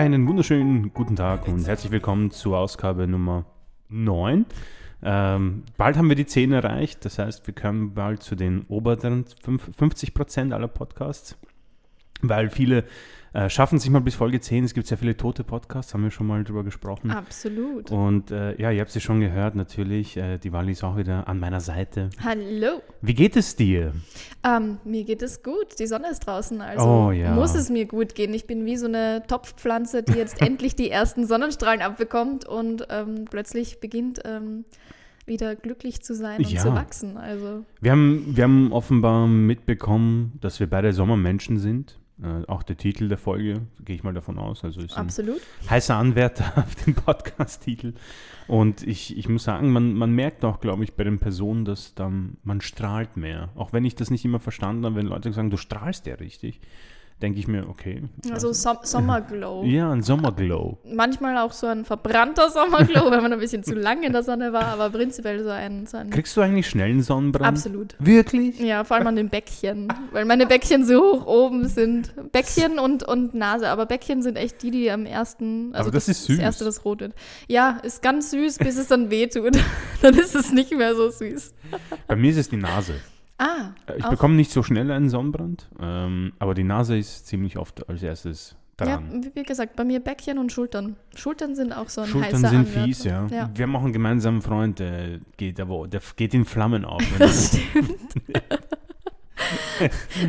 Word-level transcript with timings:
Einen 0.00 0.26
wunderschönen 0.26 0.94
guten 0.94 1.14
Tag 1.14 1.46
und 1.46 1.66
herzlich 1.66 1.92
willkommen 1.92 2.30
zur 2.30 2.56
Ausgabe 2.56 3.06
Nummer 3.06 3.44
9. 3.90 4.46
Ähm, 5.02 5.62
bald 5.76 5.98
haben 5.98 6.08
wir 6.08 6.16
die 6.16 6.24
10 6.24 6.52
erreicht, 6.52 7.04
das 7.04 7.18
heißt, 7.18 7.46
wir 7.46 7.54
kommen 7.54 7.92
bald 7.92 8.22
zu 8.22 8.34
den 8.34 8.64
oberen 8.68 9.26
50 9.76 10.14
Prozent 10.14 10.54
aller 10.54 10.68
Podcasts, 10.68 11.36
weil 12.22 12.50
viele 12.50 12.84
äh, 13.32 13.48
schaffen 13.48 13.78
sich 13.78 13.90
mal 13.90 14.00
bis 14.00 14.16
Folge 14.16 14.40
10. 14.40 14.64
Es 14.64 14.74
gibt 14.74 14.88
sehr 14.88 14.98
viele 14.98 15.16
tote 15.16 15.44
Podcasts, 15.44 15.94
haben 15.94 16.02
wir 16.02 16.10
schon 16.10 16.26
mal 16.26 16.42
drüber 16.42 16.64
gesprochen. 16.64 17.12
Absolut. 17.12 17.88
Und 17.92 18.32
äh, 18.32 18.60
ja, 18.60 18.72
ihr 18.72 18.80
habt 18.80 18.90
sie 18.90 19.00
schon 19.00 19.20
gehört, 19.20 19.54
natürlich. 19.54 20.16
Äh, 20.16 20.38
die 20.38 20.52
Wally 20.52 20.72
ist 20.72 20.82
auch 20.82 20.96
wieder 20.96 21.28
an 21.28 21.38
meiner 21.38 21.60
Seite. 21.60 22.10
Hallo. 22.24 22.82
Wie 23.02 23.14
geht 23.14 23.36
es 23.36 23.54
dir? 23.54 23.92
Ähm, 24.44 24.78
mir 24.84 25.04
geht 25.04 25.22
es 25.22 25.44
gut. 25.44 25.78
Die 25.78 25.86
Sonne 25.86 26.10
ist 26.10 26.26
draußen, 26.26 26.60
also 26.60 26.84
Oh, 26.84 27.10
ja. 27.12 27.32
muss 27.32 27.54
es 27.54 27.70
mir 27.70 27.86
gut 27.86 28.16
gehen. 28.16 28.34
Ich 28.34 28.48
bin 28.48 28.64
wie 28.66 28.76
so 28.76 28.86
eine 28.86 29.22
Topfpflanze, 29.28 30.02
die 30.02 30.14
jetzt 30.14 30.42
endlich 30.42 30.74
die 30.74 30.90
ersten 30.90 31.24
Sonnenstrahlen 31.24 31.82
abbekommt 31.82 32.46
und 32.48 32.88
ähm, 32.90 33.26
plötzlich 33.30 33.78
beginnt 33.78 34.22
ähm, 34.24 34.64
wieder 35.26 35.54
glücklich 35.54 36.02
zu 36.02 36.16
sein 36.16 36.38
und 36.38 36.50
Ja. 36.50 36.62
zu 36.62 36.74
wachsen. 36.74 37.16
Also 37.16 37.64
Wir 37.80 37.92
haben, 37.92 38.24
wir 38.34 38.42
haben 38.42 38.72
offenbar 38.72 39.28
mitbekommen, 39.28 40.32
dass 40.40 40.58
wir 40.58 40.66
beide 40.68 40.92
Sommermenschen 40.92 41.58
sind. 41.60 41.99
Äh, 42.22 42.46
auch 42.48 42.62
der 42.62 42.76
Titel 42.76 43.08
der 43.08 43.18
Folge, 43.18 43.62
gehe 43.84 43.96
ich 43.96 44.02
mal 44.02 44.12
davon 44.12 44.38
aus. 44.38 44.62
Also 44.64 44.80
ist 44.80 44.96
absolut. 44.96 45.40
heißer 45.68 45.94
Anwärter 45.96 46.52
auf 46.56 46.74
den 46.74 46.94
Podcast-Titel. 46.94 47.94
Und 48.46 48.82
ich, 48.82 49.16
ich 49.16 49.28
muss 49.28 49.44
sagen, 49.44 49.72
man, 49.72 49.94
man 49.94 50.12
merkt 50.12 50.44
auch, 50.44 50.60
glaube 50.60 50.84
ich, 50.84 50.94
bei 50.94 51.04
den 51.04 51.18
Personen, 51.18 51.64
dass 51.64 51.94
dann 51.94 52.36
man 52.42 52.60
strahlt 52.60 53.16
mehr. 53.16 53.50
Auch 53.54 53.72
wenn 53.72 53.84
ich 53.84 53.94
das 53.94 54.10
nicht 54.10 54.24
immer 54.24 54.40
verstanden 54.40 54.84
habe, 54.84 54.96
wenn 54.96 55.06
Leute 55.06 55.32
sagen, 55.32 55.50
du 55.50 55.56
strahlst 55.56 56.06
ja 56.06 56.16
richtig, 56.16 56.60
denke 57.22 57.38
ich 57.38 57.48
mir, 57.48 57.68
okay. 57.68 58.02
Also 58.32 58.52
Som 58.52 58.78
Sommerglow. 58.82 59.64
ja, 59.66 59.90
ein 59.90 60.02
Sommerglow. 60.02 60.78
Manchmal 60.84 61.38
auch 61.38 61.52
so 61.52 61.66
ein 61.66 61.84
verbrannter 61.84 62.50
Sommerglow, 62.50 63.10
wenn 63.10 63.22
man 63.22 63.32
ein 63.32 63.38
bisschen 63.38 63.62
zu 63.62 63.74
lange 63.74 64.06
in 64.06 64.12
der 64.12 64.22
Sonne 64.22 64.52
war, 64.52 64.66
aber 64.66 64.90
prinzipiell 64.90 65.42
so 65.42 65.50
ein, 65.50 65.86
so 65.86 65.96
ein 65.96 66.10
Kriegst 66.10 66.36
du 66.36 66.40
eigentlich 66.40 66.68
schnell 66.68 66.90
einen 66.90 67.02
Sonnenbrand? 67.02 67.46
absolut. 67.48 67.96
Wirklich? 67.98 68.58
Ja, 68.60 68.84
vor 68.84 68.96
allem 68.96 69.06
an 69.06 69.16
den 69.16 69.28
Bäckchen, 69.28 69.92
weil 70.12 70.24
meine 70.24 70.46
Bäckchen 70.46 70.84
so 70.84 71.00
hoch 71.00 71.26
oben 71.26 71.68
sind. 71.68 72.12
Bäckchen 72.32 72.78
und, 72.78 73.02
und 73.06 73.34
Nase, 73.34 73.68
aber 73.68 73.86
Bäckchen 73.86 74.22
sind 74.22 74.36
echt 74.36 74.62
die, 74.62 74.70
die 74.70 74.90
am 74.90 75.06
ersten, 75.06 75.70
also 75.74 75.88
Aber 75.88 75.90
das 75.92 76.08
ist 76.08 76.24
süß. 76.24 76.36
das 76.36 76.44
erste, 76.44 76.64
das 76.64 76.84
rot 76.84 77.00
wird. 77.00 77.14
Ja, 77.48 77.78
ist 77.82 78.02
ganz 78.02 78.30
süß, 78.30 78.58
bis 78.58 78.76
es 78.76 78.88
dann 78.88 79.10
wehtut. 79.10 79.58
dann 80.02 80.14
ist 80.14 80.34
es 80.34 80.52
nicht 80.52 80.72
mehr 80.76 80.94
so 80.94 81.10
süß. 81.10 81.54
Bei 82.06 82.16
mir 82.16 82.30
ist 82.30 82.38
es 82.38 82.48
die 82.48 82.56
Nase. 82.56 82.94
Ah, 83.42 83.70
Äh, 83.86 83.96
Ich 83.98 84.04
auch- 84.04 84.10
bekomme 84.10 84.34
nicht 84.34 84.50
so 84.50 84.62
schnell 84.62 84.90
einen 84.90 85.08
Sonnenbrand, 85.08 85.68
ähm, 85.80 86.32
aber 86.38 86.52
die 86.54 86.64
Nase 86.64 86.98
ist 86.98 87.26
ziemlich 87.26 87.56
oft 87.56 87.88
als 87.88 88.02
erstes 88.02 88.54
ja, 88.78 88.96
dran. 88.98 89.24
wie- 89.24 89.30
wie 89.34 89.42
gesagt, 89.44 89.76
bei 89.76 89.84
mir 89.84 90.00
Bäckchen 90.00 90.36
und 90.38 90.52
Schultern. 90.52 90.96
Schultern 91.16 91.54
sind 91.54 91.72
auch 91.72 91.88
so 91.88 92.02
ein 92.02 92.06
Schultern 92.08 92.32
heißer 92.34 92.48
sind 92.48 92.58
Anwärter. 92.60 92.84
fies, 92.84 93.04
ja. 93.04 93.26
ja. 93.28 93.50
Wir 93.54 93.62
haben 93.62 93.76
auch 93.76 93.82
einen 93.84 93.92
gemeinsamen 93.94 94.42
Freund, 94.42 94.78
der 94.78 95.20
geht, 95.38 95.58
wo- 95.68 95.86
der 95.86 96.02
geht 96.16 96.34
in 96.34 96.44
Flammen 96.44 96.84
auf. 96.84 97.02
Das 97.18 97.48
stimmt. 97.48 98.14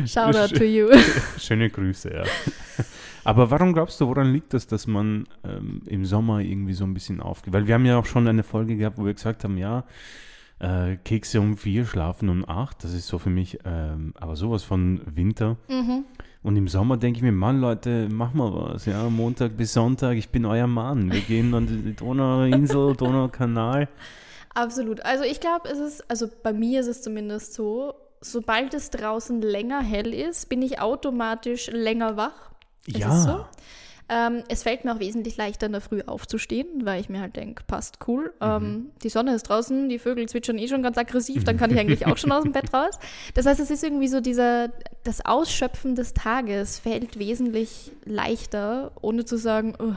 Shoutout 0.06 0.54
to 0.56 0.64
you. 0.64 0.88
Schöne 1.38 1.70
Grüße, 1.70 2.12
ja. 2.12 2.22
Aber 3.24 3.50
warum 3.50 3.72
glaubst 3.72 4.00
du, 4.00 4.08
woran 4.08 4.32
liegt 4.32 4.52
das, 4.54 4.66
dass 4.66 4.86
man 4.86 5.26
ähm, 5.44 5.82
im 5.86 6.04
Sommer 6.04 6.40
irgendwie 6.40 6.72
so 6.72 6.84
ein 6.84 6.94
bisschen 6.94 7.20
aufgeht? 7.20 7.52
Weil 7.52 7.66
wir 7.66 7.74
haben 7.74 7.84
ja 7.86 7.98
auch 7.98 8.06
schon 8.06 8.26
eine 8.26 8.42
Folge 8.42 8.76
gehabt, 8.76 8.98
wo 8.98 9.04
wir 9.04 9.14
gesagt 9.14 9.44
haben, 9.44 9.56
ja, 9.58 9.84
äh, 10.62 10.96
Kekse 11.04 11.40
um 11.40 11.56
vier, 11.56 11.84
schlafen 11.84 12.28
um 12.28 12.48
acht. 12.48 12.82
Das 12.84 12.92
ist 12.94 13.06
so 13.08 13.18
für 13.18 13.30
mich, 13.30 13.58
ähm, 13.64 14.14
aber 14.18 14.36
sowas 14.36 14.62
von 14.62 15.00
Winter. 15.04 15.56
Mhm. 15.68 16.04
Und 16.42 16.56
im 16.56 16.66
Sommer 16.68 16.96
denke 16.96 17.18
ich 17.18 17.22
mir, 17.22 17.32
Mann, 17.32 17.60
Leute, 17.60 18.08
mach 18.10 18.32
mal 18.34 18.52
was. 18.52 18.86
Ja, 18.86 19.08
Montag 19.10 19.56
bis 19.56 19.74
Sonntag, 19.74 20.16
ich 20.16 20.30
bin 20.30 20.44
euer 20.44 20.66
Mann. 20.66 21.12
Wir 21.12 21.20
gehen 21.20 21.54
an 21.54 21.66
die 21.66 21.94
Donauinsel, 21.94 22.96
Donaukanal. 22.96 23.88
Absolut. 24.54 25.04
Also 25.04 25.24
ich 25.24 25.40
glaube, 25.40 25.68
es 25.68 25.78
ist, 25.78 26.10
also 26.10 26.26
bei 26.42 26.52
mir 26.52 26.80
ist 26.80 26.88
es 26.88 27.02
zumindest 27.02 27.54
so, 27.54 27.94
sobald 28.20 28.74
es 28.74 28.90
draußen 28.90 29.40
länger 29.40 29.82
hell 29.82 30.12
ist, 30.12 30.48
bin 30.48 30.62
ich 30.62 30.80
automatisch 30.80 31.68
länger 31.70 32.16
wach. 32.16 32.50
Es 32.88 32.98
Ja. 32.98 33.16
so. 33.20 33.44
Ähm, 34.14 34.42
es 34.48 34.62
fällt 34.62 34.84
mir 34.84 34.94
auch 34.94 34.98
wesentlich 34.98 35.38
leichter, 35.38 35.66
in 35.66 35.72
der 35.72 35.80
Früh 35.80 36.02
aufzustehen, 36.04 36.84
weil 36.84 37.00
ich 37.00 37.08
mir 37.08 37.20
halt 37.20 37.34
denke, 37.34 37.64
passt 37.66 37.96
cool. 38.06 38.34
Mhm. 38.40 38.46
Ähm, 38.46 38.86
die 39.02 39.08
Sonne 39.08 39.34
ist 39.34 39.44
draußen, 39.44 39.88
die 39.88 39.98
Vögel 39.98 40.28
zwitschern 40.28 40.58
eh 40.58 40.68
schon 40.68 40.82
ganz 40.82 40.98
aggressiv, 40.98 41.44
dann 41.44 41.56
kann 41.56 41.70
ich 41.70 41.78
eigentlich 41.80 42.06
auch 42.06 42.18
schon 42.18 42.30
aus 42.30 42.42
dem 42.42 42.52
Bett 42.52 42.74
raus. 42.74 42.98
Das 43.32 43.46
heißt, 43.46 43.58
es 43.58 43.70
ist 43.70 43.82
irgendwie 43.82 44.08
so 44.08 44.20
dieser, 44.20 44.68
das 45.04 45.24
Ausschöpfen 45.24 45.94
des 45.94 46.12
Tages 46.12 46.78
fällt 46.78 47.18
wesentlich 47.18 47.92
leichter, 48.04 48.92
ohne 49.00 49.24
zu 49.24 49.38
sagen, 49.38 49.74
oh, 49.78 49.94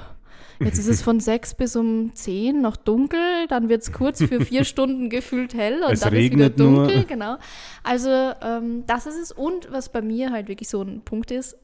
jetzt 0.63 0.77
ist 0.77 0.87
es 0.87 1.01
von 1.01 1.19
sechs 1.19 1.53
bis 1.53 1.75
um 1.75 2.15
zehn 2.15 2.61
noch 2.61 2.77
dunkel, 2.77 3.47
dann 3.49 3.67
wird 3.67 3.81
es 3.81 3.91
kurz 3.91 4.23
für 4.23 4.39
vier 4.39 4.63
Stunden 4.65 5.09
gefühlt 5.09 5.53
hell 5.55 5.83
und 5.83 5.91
Es 5.91 5.99
dann 5.99 6.13
ist 6.13 6.31
wieder 6.31 6.49
dunkel, 6.49 6.95
nur. 6.99 7.05
genau. 7.05 7.35
Also 7.83 8.09
ähm, 8.09 8.85
das 8.87 9.07
ist 9.07 9.17
es. 9.17 9.31
Und 9.33 9.73
was 9.73 9.89
bei 9.89 10.01
mir 10.01 10.31
halt 10.31 10.47
wirklich 10.47 10.69
so 10.69 10.81
ein 10.81 11.01
Punkt 11.01 11.31
ist, 11.31 11.57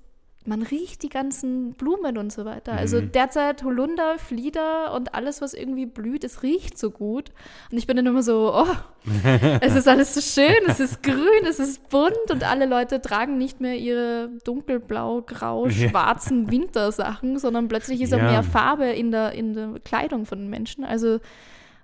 man 0.45 0.63
riecht 0.63 1.03
die 1.03 1.09
ganzen 1.09 1.73
Blumen 1.73 2.17
und 2.17 2.33
so 2.33 2.45
weiter. 2.45 2.73
Also 2.73 2.99
Mhm. 2.99 3.11
derzeit 3.11 3.63
Holunder, 3.63 4.17
Flieder 4.17 4.93
und 4.95 5.13
alles, 5.13 5.39
was 5.41 5.53
irgendwie 5.53 5.85
blüht, 5.85 6.23
es 6.23 6.41
riecht 6.41 6.79
so 6.79 6.89
gut. 6.89 7.31
Und 7.71 7.77
ich 7.77 7.85
bin 7.85 7.95
dann 7.97 8.07
immer 8.07 8.23
so, 8.23 8.51
oh, 8.53 8.75
es 9.61 9.75
ist 9.75 9.87
alles 9.87 10.15
so 10.15 10.21
schön, 10.21 10.55
es 10.67 10.79
ist 10.79 11.03
grün, 11.03 11.45
es 11.47 11.59
ist 11.59 11.89
bunt 11.89 12.31
und 12.31 12.43
alle 12.43 12.65
Leute 12.65 13.01
tragen 13.01 13.37
nicht 13.37 13.61
mehr 13.61 13.75
ihre 13.77 14.29
dunkelblau, 14.43 15.21
grau, 15.21 15.67
Ja. 15.67 15.89
schwarzen 15.89 16.49
Wintersachen, 16.49 17.37
sondern 17.37 17.67
plötzlich 17.67 18.01
ist 18.01 18.13
auch 18.13 18.17
Ja. 18.17 18.31
mehr 18.31 18.43
Farbe 18.43 18.85
in 18.85 19.11
der, 19.11 19.33
in 19.33 19.53
der 19.53 19.79
Kleidung 19.85 20.25
von 20.25 20.39
den 20.39 20.49
Menschen. 20.49 20.83
Also 20.83 21.19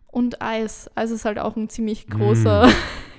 und 0.09 0.41
Eis. 0.41 0.89
Eis 0.95 1.11
ist 1.11 1.25
halt 1.25 1.37
auch 1.37 1.55
ein 1.57 1.69
ziemlich 1.69 2.07
großer, 2.07 2.69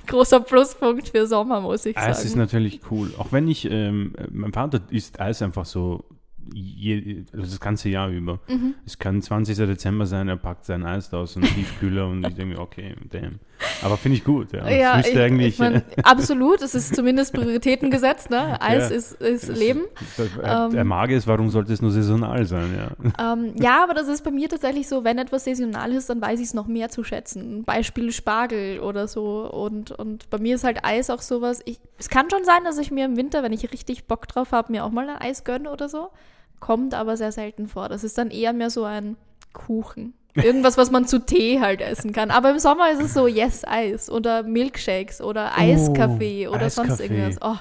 großer 0.09 0.41
Pluspunkt 0.41 1.09
für 1.09 1.27
Sommer, 1.27 1.61
muss 1.61 1.87
ich 1.87 1.97
Eis 1.97 2.25
ist 2.25 2.31
sagen. 2.31 2.41
natürlich 2.41 2.81
cool. 2.91 3.13
Auch 3.19 3.33
wenn 3.33 3.49
ich, 3.49 3.71
ähm, 3.71 4.15
mein 4.31 4.53
Vater 4.53 4.81
isst 4.91 5.21
Eis 5.21 5.43
einfach 5.43 5.65
so 5.65 6.05
je, 6.53 7.25
also 7.33 7.45
das 7.45 7.61
ganze 7.61 7.89
Jahr 7.89 8.09
über. 8.11 8.41
Mhm. 8.49 8.75
Es 8.87 8.99
kann 8.99 9.21
20. 9.21 9.57
Dezember 9.57 10.07
sein, 10.07 10.29
er 10.29 10.37
packt 10.37 10.65
sein 10.65 10.85
Eis 10.85 11.13
aus 11.13 11.35
dem 11.35 11.43
Tiefkühler 11.43 12.09
und 12.09 12.27
ich 12.27 12.35
denke 12.35 12.59
okay, 12.59 12.95
damn. 13.11 13.39
Aber 13.83 13.97
finde 13.97 14.19
ich 14.19 14.25
gut, 14.25 14.53
ja. 14.53 14.69
Ja, 14.69 14.97
das 14.97 15.09
ich, 15.09 15.19
eigentlich. 15.19 15.55
ich 15.55 15.59
mein, 15.59 15.83
absolut. 16.03 16.63
Es 16.63 16.75
ist 16.75 16.95
zumindest 16.97 17.33
Prioritäten 17.33 17.91
gesetzt. 17.91 18.31
Ne? 18.31 18.61
Eis 18.61 18.91
Ja. 18.91 18.97
ist, 18.97 19.13
ist 19.21 19.49
das- 19.49 19.59
Leben. 19.59 19.83
das- 20.17 20.29
Er, 20.43 20.45
er 20.73 20.75
Ähm, 20.75 20.87
mag 20.89 21.11
es, 21.11 21.27
warum 21.27 21.51
sollte 21.51 21.73
es 21.73 21.81
nur 21.83 21.91
saisonal 21.91 22.45
sein, 22.47 22.75
ja. 22.77 23.33
Ähm, 23.33 23.55
ja, 23.61 23.83
aber 23.85 23.95
das 23.95 24.09
ist 24.09 24.25
bei 24.25 24.31
mir 24.31 24.49
tatsächlich 24.49 24.89
so, 24.89 25.05
wenn 25.05 25.19
etwas 25.19 25.45
saisonal 25.45 25.93
ist, 25.93 26.11
dann 26.11 26.21
weiß 26.21 26.41
ich 26.41 26.47
es 26.47 26.55
noch 26.55 26.67
mehr 26.67 26.89
zu 26.89 27.05
schätzen. 27.05 27.65
Beispiel 27.65 28.13
Spargel 28.13 28.81
oder 28.81 29.07
so. 29.09 29.49
Und, 29.51 29.93
und 29.93 30.29
bei 30.31 30.39
mir 30.39 30.55
ist 30.57 30.65
halt 30.65 30.85
Eis 30.85 31.11
auch 31.11 31.23
sowas. 31.23 31.61
Ich, 31.65 31.79
es 31.99 32.09
kann 32.09 32.29
schon 32.31 32.45
sein, 32.45 32.65
dass 32.65 32.79
ich 32.79 32.91
mir 32.91 33.05
im 33.05 33.17
Winter, 33.17 33.43
wenn 33.43 33.53
ich 33.53 33.71
richtig 33.73 34.07
Bock 34.07 34.27
drauf 34.29 34.53
habe, 34.53 34.73
mir 34.73 34.85
auch 34.85 34.91
mal 34.91 35.09
ein 35.09 35.17
Eis 35.21 35.45
gönne 35.45 35.71
oder 35.71 35.89
so. 35.89 36.09
Kommt 36.61 36.95
aber 36.95 37.17
sehr 37.17 37.31
selten 37.33 37.69
vor. 37.69 37.89
Das 37.89 38.03
ist 38.03 38.19
dann 38.19 38.31
eher 38.31 38.53
mehr 38.53 38.71
so 38.71 38.85
ein 38.85 39.17
Kuchen. 39.53 40.13
Irgendwas, 40.43 40.77
was 40.79 40.91
man 40.91 41.07
zu 41.07 41.25
Tee 41.25 41.61
halt 41.61 41.81
essen 41.81 42.13
kann. 42.13 42.31
Aber 42.31 42.51
im 42.51 42.59
Sommer 42.59 42.91
ist 42.93 43.01
es 43.01 43.15
so, 43.15 43.27
yes, 43.27 43.65
Eis 43.67 44.11
oder 44.11 44.43
Milkshakes 44.43 45.21
oder 45.21 45.57
Eiskaffee 45.59 46.49
oder 46.49 46.71
sonst 46.71 46.93
Eiskaffee. 46.93 47.15
irgendwas. 47.19 47.39
Oh, 47.43 47.57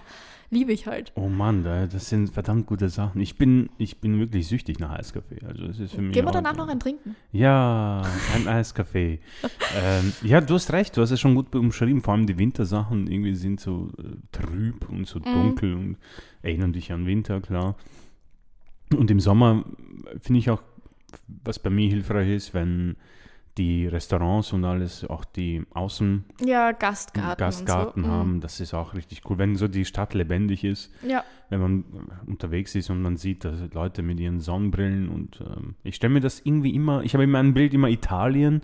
liebe 0.49 0.71
ich 0.71 0.87
halt. 0.87 1.11
Oh 1.15 1.27
Mann, 1.27 1.63
da- 1.63 1.87
das 1.87 2.07
sind 2.09 2.29
verdammt 2.31 2.67
gute 2.67 2.87
Sachen. 2.89 3.19
Ich 3.19 3.37
bin, 3.37 3.69
ich 3.77 3.97
bin 3.99 4.19
wirklich 4.19 4.47
süchtig 4.47 4.79
nach 4.79 4.91
Eiskaffee. 4.97 5.39
Also 5.45 5.65
es 5.65 5.79
ist 5.79 5.93
für 5.95 6.01
mich 6.01 6.13
Gehen 6.13 6.23
wir 6.25 6.31
danach 6.31 6.55
noch 6.55 6.67
ein 6.69 6.79
Trinken? 6.79 7.15
Ja, 7.31 8.01
ein 8.35 8.47
Eiskaffee. 8.47 9.19
ähm, 9.83 10.13
ja, 10.23 10.39
du 10.39 10.53
hast 10.55 10.71
recht, 10.71 10.95
du 10.95 11.01
hast 11.01 11.11
es 11.11 11.19
schon 11.19 11.35
gut 11.35 11.53
umschrieben. 11.55 12.01
Vor 12.01 12.13
allem 12.13 12.27
die 12.27 12.37
Wintersachen 12.37 13.07
irgendwie 13.11 13.35
sind 13.35 13.59
so 13.59 13.89
äh, 13.97 14.03
trüb 14.31 14.87
und 14.89 15.05
so 15.07 15.19
dunkel 15.19 15.73
und 15.73 15.97
erinnern 16.41 16.71
dich 16.73 16.91
an 16.93 17.05
Winter, 17.05 17.41
klar. 17.41 17.75
Und 18.95 19.11
im 19.11 19.19
Sommer 19.19 19.65
äh, 20.13 20.19
finde 20.19 20.39
ich 20.39 20.49
auch, 20.49 20.61
was 21.43 21.59
bei 21.59 21.69
mir 21.69 21.89
hilfreich 21.89 22.29
ist, 22.29 22.53
wenn 22.53 22.95
die 23.57 23.87
Restaurants 23.87 24.53
und 24.53 24.63
alles, 24.65 25.03
auch 25.03 25.25
die 25.25 25.63
Außen 25.73 26.25
Ja, 26.45 26.73
Gastgarten. 26.73 27.39
Gastgarten 27.39 28.03
so. 28.03 28.07
Mm. 28.07 28.11
haben, 28.11 28.39
das 28.39 28.59
ist 28.59 28.75
auch 28.75 28.93
richtig 28.93 29.23
cool. 29.27 29.39
Wenn 29.39 29.55
so 29.55 29.67
die 29.67 29.83
Stadt 29.83 30.13
lebendig 30.13 30.63
ist, 30.63 30.93
Ja. 31.01 31.23
wenn 31.49 31.61
man 31.61 31.83
unterwegs 32.27 32.75
ist 32.75 32.91
und 32.91 33.01
man 33.01 33.17
sieht, 33.17 33.45
dass 33.45 33.55
Leute 33.73 34.03
mit 34.03 34.19
ihren 34.19 34.41
Sonnenbrillen 34.41 35.09
und 35.09 35.41
ähm, 35.41 35.73
ich 35.83 35.95
stelle 35.95 36.13
mir 36.13 36.19
das 36.19 36.39
irgendwie 36.43 36.75
immer, 36.75 37.01
ich 37.01 37.15
habe 37.15 37.23
in 37.23 37.31
meinem 37.31 37.55
Bild 37.55 37.73
immer 37.73 37.87
Italien 37.89 38.61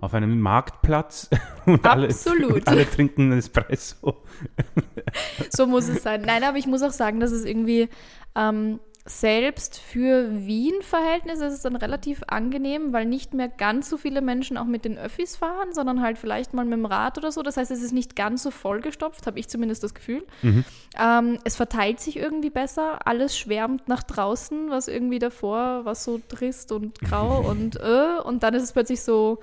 auf 0.00 0.12
einem 0.12 0.40
Marktplatz 0.40 1.30
und 1.66 1.86
alle, 1.86 2.06
Mhm. 2.08 2.10
Absolut. 2.12 2.52
und 2.52 2.66
alle 2.68 2.84
trinken 2.90 3.30
Espresso. 3.30 4.24
So 5.50 5.66
muss 5.66 5.88
es 5.88 6.02
sein. 6.02 6.22
Nein, 6.22 6.42
aber 6.42 6.56
ich 6.58 6.66
muss 6.66 6.82
auch 6.82 6.90
sagen, 6.90 7.20
dass 7.20 7.30
es 7.32 7.44
irgendwie, 7.44 7.88
ähm, 8.34 8.80
selbst 9.04 9.80
für 9.80 10.46
Wien-Verhältnisse 10.46 11.46
ist 11.46 11.54
es 11.54 11.62
dann 11.62 11.74
relativ 11.74 12.22
angenehm, 12.28 12.92
weil 12.92 13.04
nicht 13.04 13.34
mehr 13.34 13.48
ganz 13.48 13.90
so 13.90 13.96
viele 13.96 14.22
Menschen 14.22 14.56
auch 14.56 14.64
mit 14.64 14.84
den 14.84 14.96
Öffis 14.96 15.34
fahren, 15.34 15.72
sondern 15.72 16.00
halt 16.00 16.18
vielleicht 16.18 16.54
mal 16.54 16.64
mit 16.64 16.74
dem 16.74 16.86
Rad 16.86 17.18
oder 17.18 17.32
so. 17.32 17.42
Das 17.42 17.56
heißt, 17.56 17.72
es 17.72 17.82
ist 17.82 17.92
nicht 17.92 18.14
ganz 18.14 18.44
so 18.44 18.52
vollgestopft, 18.52 19.26
habe 19.26 19.40
ich 19.40 19.48
zumindest 19.48 19.82
das 19.82 19.94
Gefühl. 19.94 20.24
Mhm. 20.42 20.64
Ähm, 20.96 21.38
es 21.42 21.56
verteilt 21.56 21.98
sich 21.98 22.16
irgendwie 22.16 22.50
besser, 22.50 23.04
alles 23.04 23.36
schwärmt 23.36 23.88
nach 23.88 24.04
draußen, 24.04 24.70
was 24.70 24.86
irgendwie 24.86 25.18
davor 25.18 25.84
war 25.84 25.96
so 25.96 26.20
trist 26.28 26.70
und 26.70 27.00
grau 27.00 27.40
und 27.50 27.80
äh, 27.80 28.20
und 28.22 28.44
dann 28.44 28.54
ist 28.54 28.62
es 28.62 28.72
plötzlich 28.72 29.02
so, 29.02 29.40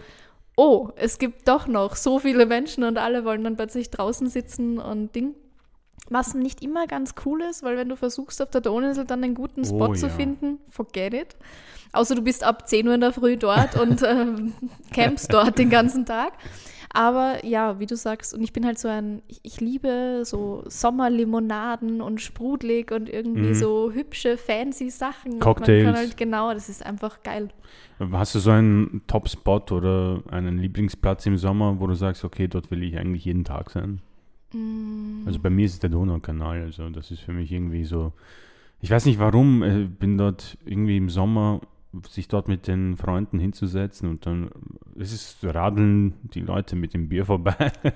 oh, 0.56 0.90
es 0.96 1.20
gibt 1.20 1.50
doch 1.50 1.68
noch 1.68 1.98
so 1.98 2.20
viele 2.20 2.46
Menschen 2.46 2.86
und 2.86 2.98
alle 2.98 3.26
wollen 3.26 3.44
dann 3.44 3.58
plötzlich 3.58 3.90
draußen 3.90 4.28
sitzen 4.28 4.78
und 4.78 5.14
Ding. 5.16 5.36
Was 6.10 6.34
nicht 6.34 6.64
immer 6.64 6.88
ganz 6.88 7.14
cool 7.26 7.42
ist, 7.42 7.64
weil 7.64 7.78
wenn 7.78 7.90
du 7.90 7.96
versuchst, 7.96 8.42
auf 8.42 8.50
der 8.50 8.62
Donauinsel 8.62 9.06
dann 9.06 9.24
einen 9.24 9.36
guten 9.36 9.64
Spot 9.66 9.90
Oh, 9.90 9.94
zu 9.94 10.08
ja. 10.08 10.14
finden, 10.14 10.58
forget 10.70 11.14
it. 11.14 11.36
Außer 11.92 12.16
du 12.16 12.22
bist 12.22 12.44
ab 12.44 12.68
10 12.68 12.88
Uhr 12.88 12.94
in 12.96 13.02
der 13.02 13.14
Früh 13.14 13.38
dort 13.38 13.76
und 13.80 14.02
ähm, 14.08 14.54
campst 14.94 15.34
dort 15.34 15.58
den 15.58 15.70
ganzen 15.70 16.06
Tag. 16.06 16.34
Aber 16.92 17.46
ja, 17.46 17.80
wie 17.80 17.86
du 17.86 17.96
sagst, 17.96 18.34
und 18.34 18.42
ich 18.42 18.52
bin 18.54 18.66
halt 18.66 18.80
so 18.80 18.88
ein, 18.88 19.22
ich, 19.28 19.40
ich 19.44 19.62
liebe 19.62 20.22
so 20.24 20.64
Sommerlimonaden 20.68 22.02
und 22.02 22.22
sprudelig 22.22 22.92
und 22.92 23.10
irgendwie 23.10 23.50
Mhm. 23.50 23.54
so 23.54 23.92
hübsche, 23.92 24.38
fancy 24.38 24.90
Sachen. 24.90 25.40
Cocktails. 25.40 25.84
Man 25.86 25.94
kann 25.94 26.02
halt, 26.04 26.18
genau, 26.18 26.54
das 26.54 26.70
ist 26.70 26.84
einfach 26.86 27.22
geil. 27.24 27.50
Hast 28.12 28.34
du 28.36 28.40
so 28.40 28.52
einen 28.52 29.02
Top-Spot 29.08 29.62
oder 29.72 30.24
einen 30.32 30.58
Lieblingsplatz 30.58 31.26
im 31.26 31.38
Sommer, 31.38 31.80
wo 31.80 31.88
du 31.88 31.94
sagst, 31.94 32.24
okay, 32.24 32.48
dort 32.48 32.72
will 32.72 32.82
ich 32.84 32.98
eigentlich 32.98 33.26
jeden 33.26 33.44
Tag 33.44 33.70
sein? 33.70 34.02
Mm. 34.54 35.24
Also 35.26 35.40
bei 35.40 35.50
mir 35.50 35.66
ist 35.66 35.74
es 35.74 35.80
der 35.80 35.90
Donaukanal, 35.90 36.62
also 36.62 36.90
das 36.90 37.12
ist 37.12 37.22
für 37.22 37.34
mich 37.34 37.52
irgendwie 37.52 37.84
so, 37.84 38.14
ich 38.82 38.92
weiß 38.92 39.06
nicht 39.06 39.20
warum, 39.20 39.64
äh, 39.64 39.86
bin 39.86 40.18
dort 40.18 40.58
irgendwie 40.66 40.98
im 40.98 41.10
Sommer, 41.10 41.62
sich 42.08 42.28
dort 42.28 42.48
mit 42.48 42.68
den 42.68 42.98
Freunden 42.98 43.40
hinzusetzen 43.40 44.08
und 44.10 44.26
dann 44.26 44.52
es 45.00 45.12
ist 45.12 45.38
radeln 45.44 46.14
die 46.36 46.42
Leute 46.42 46.76
mit 46.76 46.94
dem 46.94 47.10
Bier 47.10 47.26
vorbei. 47.26 47.72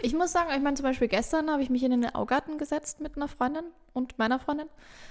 Ich 0.00 0.14
muss 0.14 0.32
sagen, 0.32 0.48
ich 0.56 0.62
meine, 0.62 0.76
zum 0.76 0.84
Beispiel 0.84 1.08
gestern 1.08 1.50
habe 1.50 1.62
ich 1.62 1.68
mich 1.68 1.82
in 1.82 1.90
den 1.90 2.06
Augarten 2.14 2.56
gesetzt 2.56 3.00
mit 3.00 3.16
einer 3.16 3.28
Freundin 3.28 3.64
und 3.92 4.18
meiner 4.18 4.38
Freundin. 4.38 4.66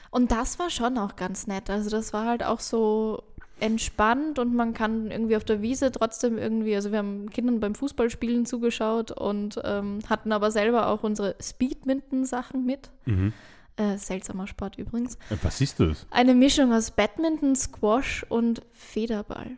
Und 0.10 0.32
das 0.32 0.58
war 0.58 0.70
schon 0.70 0.98
auch 0.98 1.16
ganz 1.16 1.46
nett. 1.46 1.70
Also 1.70 1.90
das 1.90 2.14
war 2.14 2.26
halt 2.26 2.44
auch 2.44 2.60
so 2.60 3.22
entspannt 3.60 4.40
und 4.40 4.54
man 4.54 4.74
kann 4.74 5.10
irgendwie 5.12 5.36
auf 5.36 5.44
der 5.44 5.62
Wiese 5.62 5.92
trotzdem 5.92 6.38
irgendwie, 6.38 6.76
also 6.76 6.92
wir 6.92 7.00
haben 7.00 7.30
Kindern 7.30 7.60
beim 7.60 7.76
Fußballspielen 7.76 8.46
zugeschaut 8.46 9.12
und 9.12 9.60
ähm, 9.64 10.00
hatten 10.10 10.32
aber 10.32 10.52
selber 10.52 10.88
auch 10.88 11.04
unsere 11.04 11.36
Speedminton-Sachen 11.42 12.66
mit. 12.66 12.90
mhm. 13.06 13.34
Äh, 13.80 14.00
seltsamer 14.00 14.48
Sport 14.48 14.80
übrigens. 14.80 15.18
Äh, 15.30 15.36
Was 15.44 15.62
ist 15.62 15.80
das? 15.80 16.08
Eine 16.10 16.34
Mischung 16.34 16.74
aus 16.74 16.90
Badminton, 16.90 17.56
Squash 17.56 18.26
und 18.28 18.64
Federball. 18.74 19.52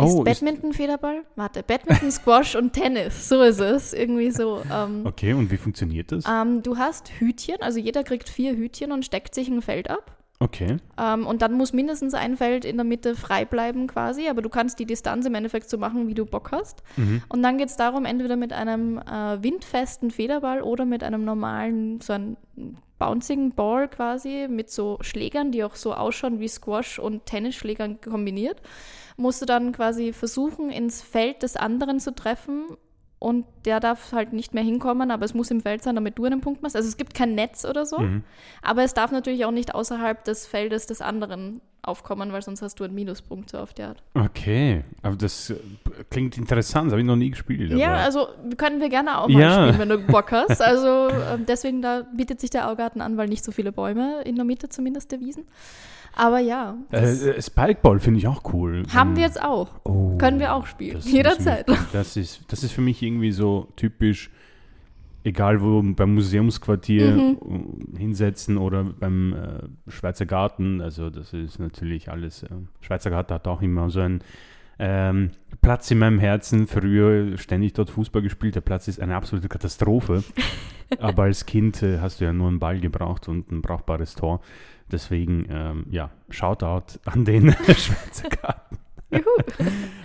Oh, 0.00 0.04
ist 0.04 0.14
ist- 0.14 0.24
Badminton 0.24 0.72
Federball? 0.72 1.22
Warte, 1.36 1.62
Badminton, 1.62 2.10
Squash 2.10 2.56
und 2.56 2.72
Tennis. 2.72 3.28
So 3.28 3.40
ist 3.42 3.60
es. 3.60 3.92
Irgendwie 3.92 4.32
so. 4.32 4.62
Ähm, 4.72 5.02
Okay, 5.06 5.32
und 5.34 5.48
wie 5.52 5.58
funktioniert 5.58 6.10
das? 6.10 6.24
ähm, 6.28 6.64
du 6.64 6.76
hast 6.76 7.08
Hütchen, 7.20 7.54
also 7.60 7.78
jeder 7.78 8.02
kriegt 8.02 8.28
vier 8.28 8.56
Hütchen 8.56 8.90
und 8.90 9.04
steckt 9.04 9.32
sich 9.36 9.46
ein 9.46 9.62
Feld 9.62 9.88
ab. 9.90 10.16
Okay. 10.42 10.78
Ähm, 10.98 11.26
und 11.26 11.42
dann 11.42 11.52
muss 11.52 11.74
mindestens 11.74 12.14
ein 12.14 12.38
Feld 12.38 12.64
in 12.64 12.76
der 12.76 12.84
Mitte 12.84 13.14
frei 13.14 13.44
bleiben 13.44 13.86
quasi, 13.86 14.26
aber 14.26 14.40
du 14.40 14.48
kannst 14.48 14.78
die 14.78 14.86
Distanz 14.86 15.26
im 15.26 15.34
Endeffekt 15.34 15.68
so 15.68 15.76
machen, 15.76 16.08
wie 16.08 16.14
du 16.14 16.24
Bock 16.24 16.50
hast. 16.50 16.82
Mhm. 16.96 17.22
Und 17.28 17.42
dann 17.42 17.58
geht 17.58 17.68
es 17.68 17.76
darum, 17.76 18.06
entweder 18.06 18.36
mit 18.36 18.54
einem 18.54 18.96
äh, 18.98 19.42
windfesten 19.42 20.10
Federball 20.10 20.62
oder 20.62 20.86
mit 20.86 21.04
einem 21.04 21.26
normalen, 21.26 22.00
so 22.00 22.14
einem 22.14 22.38
bouncing 22.98 23.52
Ball 23.54 23.86
quasi, 23.88 24.46
mit 24.48 24.70
so 24.70 24.96
Schlägern, 25.02 25.52
die 25.52 25.62
auch 25.62 25.76
so 25.76 25.92
ausschauen 25.92 26.40
wie 26.40 26.48
Squash 26.48 26.98
und 26.98 27.26
Tennisschlägern 27.26 28.00
kombiniert, 28.00 28.62
musst 29.18 29.42
du 29.42 29.46
dann 29.46 29.72
quasi 29.72 30.14
versuchen, 30.14 30.70
ins 30.70 31.02
Feld 31.02 31.42
des 31.42 31.56
anderen 31.56 32.00
zu 32.00 32.14
treffen. 32.14 32.64
Und 33.22 33.44
der 33.66 33.80
darf 33.80 34.12
halt 34.12 34.32
nicht 34.32 34.54
mehr 34.54 34.64
hinkommen, 34.64 35.10
aber 35.10 35.26
es 35.26 35.34
muss 35.34 35.50
im 35.50 35.60
Feld 35.60 35.82
sein, 35.82 35.94
damit 35.94 36.18
du 36.18 36.24
einen 36.24 36.40
Punkt 36.40 36.62
machst. 36.62 36.74
Also 36.74 36.88
es 36.88 36.96
gibt 36.96 37.12
kein 37.12 37.34
Netz 37.34 37.66
oder 37.66 37.84
so. 37.84 37.98
Mhm. 37.98 38.24
Aber 38.62 38.82
es 38.82 38.94
darf 38.94 39.12
natürlich 39.12 39.44
auch 39.44 39.50
nicht 39.50 39.74
außerhalb 39.74 40.24
des 40.24 40.46
Feldes 40.46 40.86
des 40.86 41.02
anderen 41.02 41.60
aufkommen, 41.82 42.32
weil 42.32 42.40
sonst 42.40 42.62
hast 42.62 42.80
du 42.80 42.84
einen 42.84 42.94
Minuspunkt 42.94 43.50
so 43.50 43.58
auf 43.58 43.74
die 43.74 43.82
Art. 43.82 44.02
Okay, 44.14 44.84
aber 45.02 45.16
das 45.16 45.50
äh, 45.50 45.56
klingt 46.10 46.38
interessant, 46.38 46.86
das 46.86 46.92
habe 46.92 47.02
ich 47.02 47.06
noch 47.06 47.16
nie 47.16 47.28
gespielt. 47.30 47.70
Ja, 47.72 47.94
also 47.96 48.28
können 48.56 48.80
wir 48.80 48.88
gerne 48.88 49.18
auch 49.18 49.28
mal 49.28 49.40
Ja. 49.40 49.62
spielen, 49.68 49.78
wenn 49.78 49.88
du 49.90 49.98
Bock 49.98 50.32
hast. 50.32 50.62
Also 50.62 51.08
ähm, 51.10 51.44
deswegen, 51.46 51.82
da 51.82 52.06
bietet 52.16 52.40
sich 52.40 52.48
der 52.48 52.70
Augarten 52.70 53.02
an, 53.02 53.18
weil 53.18 53.28
nicht 53.28 53.44
so 53.44 53.52
viele 53.52 53.70
Bäume, 53.70 54.22
in 54.24 54.36
der 54.36 54.46
Mitte 54.46 54.70
zumindest 54.70 55.12
der 55.12 55.20
Wiesen. 55.20 55.44
Aber 56.16 56.38
ja, 56.40 56.76
Äh, 56.92 57.04
äh, 57.12 57.42
Spikeball 57.42 57.98
finde 58.00 58.18
ich 58.18 58.26
auch 58.26 58.42
cool. 58.52 58.82
haben 58.92 59.10
Ähm, 59.10 59.16
wir 59.16 59.22
jetzt 59.24 59.42
auch. 59.42 59.68
oh, 59.84 60.16
Können 60.18 60.38
wir 60.40 60.54
auch 60.54 60.66
spielen, 60.66 61.00
jederzeit. 61.04 61.68
mich- 61.68 61.78
Das 61.92 62.16
ist, 62.16 62.42
das 62.48 62.62
ist 62.64 62.72
für 62.72 62.80
mich 62.80 63.02
irgendwie 63.02 63.32
so 63.32 63.68
typisch, 63.76 64.30
egal 65.24 65.60
wo, 65.62 65.82
beim 65.82 66.14
Museumsquartier 66.14 67.12
Mhm. 67.12 67.94
äh, 67.94 67.98
hinsetzen 67.98 68.58
oder 68.58 68.84
beim 68.84 69.32
äh, 69.34 69.90
Schweizer 69.90 70.26
Garten. 70.26 70.80
Also 70.80 71.10
das 71.10 71.32
ist 71.32 71.58
natürlich 71.58 72.10
alles, 72.10 72.42
äh, 72.42 72.48
Schweizer 72.80 73.10
Garten 73.10 73.34
hat 73.34 73.46
auch 73.46 73.62
immer 73.62 73.88
so 73.90 74.00
einen 74.00 74.20
ähm, 74.82 75.30
Platz 75.60 75.90
in 75.90 75.98
meinem 75.98 76.18
Herzen. 76.18 76.66
Früher 76.66 77.36
ständig 77.36 77.74
dort 77.74 77.90
Fußball 77.90 78.22
gespielt. 78.22 78.54
Der 78.54 78.62
Platz 78.62 78.88
ist 78.88 78.98
eine 79.00 79.14
absolute 79.14 79.48
Katastrophe. 79.48 80.24
Aber 80.98 81.24
als 81.24 81.46
Kind 81.46 81.82
äh, 81.82 81.98
hast 82.00 82.20
du 82.20 82.24
ja 82.24 82.32
nur 82.32 82.48
einen 82.48 82.58
Ball 82.58 82.80
gebraucht 82.80 83.28
und 83.28 83.50
ein 83.52 83.62
brauchbares 83.62 84.14
Tor. 84.14 84.40
Deswegen, 84.90 85.46
ähm, 85.50 85.86
ja, 85.90 86.10
Shoutout 86.30 86.98
an 87.04 87.24
den 87.24 87.52
Schweizer 87.66 88.28
Garten. 88.42 88.76
Juhu. 89.12 89.24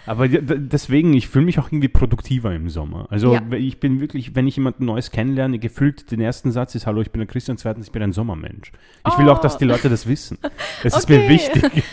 Aber 0.07 0.27
deswegen, 0.27 1.13
ich 1.13 1.27
fühle 1.27 1.45
mich 1.45 1.59
auch 1.59 1.67
irgendwie 1.67 1.87
produktiver 1.89 2.53
im 2.55 2.69
Sommer. 2.69 3.05
Also 3.11 3.33
Ja. 3.35 3.41
ich 3.51 3.79
bin 3.79 3.99
wirklich, 3.99 4.35
wenn 4.35 4.47
ich 4.47 4.55
jemanden 4.55 4.85
Neues 4.85 5.11
kennenlerne, 5.11 5.59
gefühlt 5.59 6.09
den 6.11 6.21
ersten 6.21 6.51
Satz 6.51 6.73
ist, 6.73 6.87
hallo, 6.87 7.01
ich 7.01 7.11
bin 7.11 7.19
der 7.19 7.27
Christian, 7.27 7.57
zweitens, 7.57 7.85
ich 7.87 7.91
bin 7.91 8.01
ein 8.01 8.13
Sommermensch. 8.13 8.71
Ich 9.07 9.17
will 9.19 9.29
auch, 9.29 9.37
dass 9.39 9.57
die 9.59 9.65
Leute 9.65 9.89
das 9.89 10.07
wissen. 10.07 10.37
Es 10.83 10.95
ist 10.97 11.07
mir 11.09 11.17
Okay. 11.19 11.29
wichtig. 11.29 11.83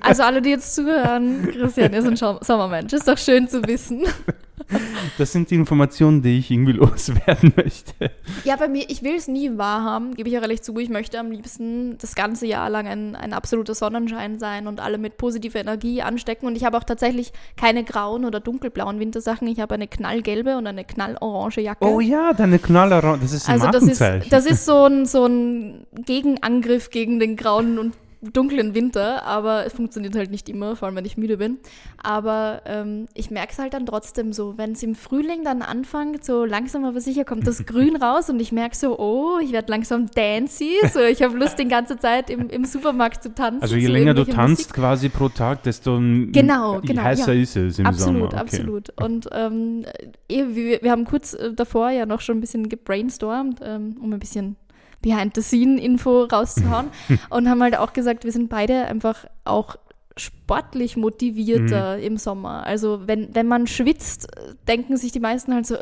Also 0.00 0.22
alle, 0.22 0.40
die 0.42 0.50
jetzt 0.50 0.74
zuhören, 0.74 1.48
Christian 1.50 1.92
ist 1.94 2.06
ein 2.06 2.16
Sommermensch. 2.42 2.92
Ist 2.92 3.08
doch 3.08 3.18
schön 3.18 3.48
zu 3.48 3.62
wissen. 3.66 4.02
Das 5.18 5.32
sind 5.32 5.50
die 5.50 5.54
Informationen, 5.54 6.22
die 6.22 6.38
ich 6.38 6.50
irgendwie 6.50 6.72
loswerden 6.72 7.52
möchte. 7.56 8.10
Ja, 8.44 8.56
bei 8.56 8.68
mir, 8.68 8.88
ich 8.88 9.02
will 9.02 9.16
es 9.16 9.28
nie 9.28 9.58
wahrhaben, 9.58 10.14
gebe 10.14 10.28
ich 10.28 10.38
auch 10.38 10.42
ehrlich 10.42 10.62
zu. 10.62 10.76
Ich 10.78 10.88
möchte 10.88 11.18
am 11.18 11.30
liebsten 11.30 11.98
das 11.98 12.14
ganze 12.14 12.46
Jahr 12.46 12.70
lang 12.70 12.86
ein, 12.86 13.16
ein 13.16 13.32
absoluter 13.32 13.74
Sonnenschein 13.74 14.38
sein 14.38 14.66
und 14.66 14.80
alle 14.80 14.98
mit 14.98 15.16
positiver 15.16 15.60
Energie 15.60 16.02
anstecken. 16.02 16.46
Und 16.46 16.56
ich 16.56 16.64
habe 16.64 16.76
auch 16.78 16.84
tatsächlich 16.84 17.32
keine 17.56 17.84
grauen 17.84 18.24
oder 18.24 18.40
dunkelblauen 18.40 18.98
Wintersachen. 18.98 19.46
Ich 19.48 19.60
habe 19.60 19.74
eine 19.74 19.88
knallgelbe 19.88 20.56
und 20.56 20.66
eine 20.66 20.84
knallorange 20.84 21.60
Jacke. 21.60 21.84
Oh 21.84 22.00
ja, 22.00 22.32
deine 22.32 22.58
Knaller, 22.58 23.18
das 23.20 23.32
ist 23.32 23.48
ein 23.48 23.60
also 23.60 23.70
das 23.70 23.82
ist, 23.82 24.32
das 24.32 24.46
ist 24.46 24.64
so 24.64 24.84
ein, 24.86 25.06
so 25.06 25.26
ein 25.26 25.86
Gegenangriff 26.04 26.90
gegen 26.90 27.20
den 27.20 27.36
grauen 27.36 27.78
und 27.78 27.94
dunklen 28.22 28.74
Winter, 28.74 29.24
aber 29.24 29.64
es 29.64 29.72
funktioniert 29.72 30.14
halt 30.14 30.30
nicht 30.30 30.48
immer, 30.48 30.76
vor 30.76 30.86
allem 30.86 30.96
wenn 30.96 31.04
ich 31.04 31.16
müde 31.16 31.38
bin. 31.38 31.58
Aber 32.02 32.62
ähm, 32.66 33.06
ich 33.14 33.30
merke 33.30 33.52
es 33.52 33.58
halt 33.58 33.72
dann 33.72 33.86
trotzdem 33.86 34.32
so, 34.32 34.58
wenn 34.58 34.72
es 34.72 34.82
im 34.82 34.94
Frühling 34.94 35.44
dann 35.44 35.62
anfängt, 35.62 36.24
so 36.24 36.44
langsam 36.44 36.84
aber 36.84 37.00
sicher 37.00 37.24
kommt 37.24 37.46
das 37.46 37.64
Grün 37.66 37.96
raus 37.96 38.28
und 38.28 38.40
ich 38.40 38.52
merke 38.52 38.76
so, 38.76 38.98
oh, 38.98 39.38
ich 39.42 39.52
werde 39.52 39.70
langsam 39.70 40.06
dancy, 40.14 40.76
so 40.92 41.00
ich 41.00 41.22
habe 41.22 41.36
Lust, 41.36 41.58
die 41.58 41.68
ganze 41.68 41.98
Zeit 41.98 42.30
im, 42.30 42.48
im 42.50 42.64
Supermarkt 42.64 43.22
zu 43.22 43.34
tanzen. 43.34 43.62
also 43.62 43.76
je 43.76 43.86
länger 43.86 44.14
du 44.14 44.24
tanzt 44.24 44.62
Musik. 44.62 44.74
quasi 44.74 45.08
pro 45.08 45.28
Tag, 45.28 45.62
desto 45.62 45.98
Genau, 45.98 46.80
je 46.80 46.88
genau, 46.88 47.02
heißer 47.02 47.32
ja. 47.32 47.42
ist 47.42 47.56
es 47.56 47.78
im 47.78 47.86
absolut, 47.86 48.14
Sommer. 48.14 48.26
Okay. 48.26 48.36
absolut. 48.36 48.90
Und 49.00 49.28
ähm, 49.32 49.84
eh, 50.28 50.44
wir, 50.48 50.82
wir 50.82 50.90
haben 50.90 51.04
kurz 51.04 51.34
äh, 51.34 51.52
davor 51.52 51.90
ja 51.90 52.06
noch 52.06 52.20
schon 52.20 52.38
ein 52.38 52.40
bisschen 52.40 52.68
gebrainstormt, 52.68 53.60
ähm, 53.62 53.96
um 54.00 54.12
ein 54.12 54.18
bisschen 54.18 54.56
Behind-the-Scene-Info 55.02 56.24
rauszuhauen. 56.24 56.88
Und 57.30 57.48
haben 57.48 57.62
halt 57.62 57.76
auch 57.76 57.92
gesagt, 57.92 58.24
wir 58.24 58.32
sind 58.32 58.48
beide 58.48 58.86
einfach 58.86 59.26
auch 59.44 59.76
sportlich 60.20 60.96
motivierter 60.96 61.96
Mhm. 61.96 62.02
im 62.02 62.16
Sommer. 62.16 62.64
Also 62.66 63.00
wenn, 63.06 63.34
wenn 63.34 63.46
man 63.48 63.66
schwitzt, 63.66 64.28
denken 64.68 64.96
sich 64.96 65.12
die 65.12 65.20
meisten 65.20 65.54
halt 65.54 65.66
so, 65.66 65.76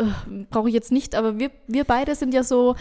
brauche 0.51 0.69
ich 0.69 0.75
jetzt 0.75 0.93
nicht, 0.93 1.15
aber 1.15 1.39
wir, 1.39 1.51
wir 1.67 1.85
beide 1.85 2.15
sind 2.15 2.33
ja 2.35 2.43
so, 2.43 2.75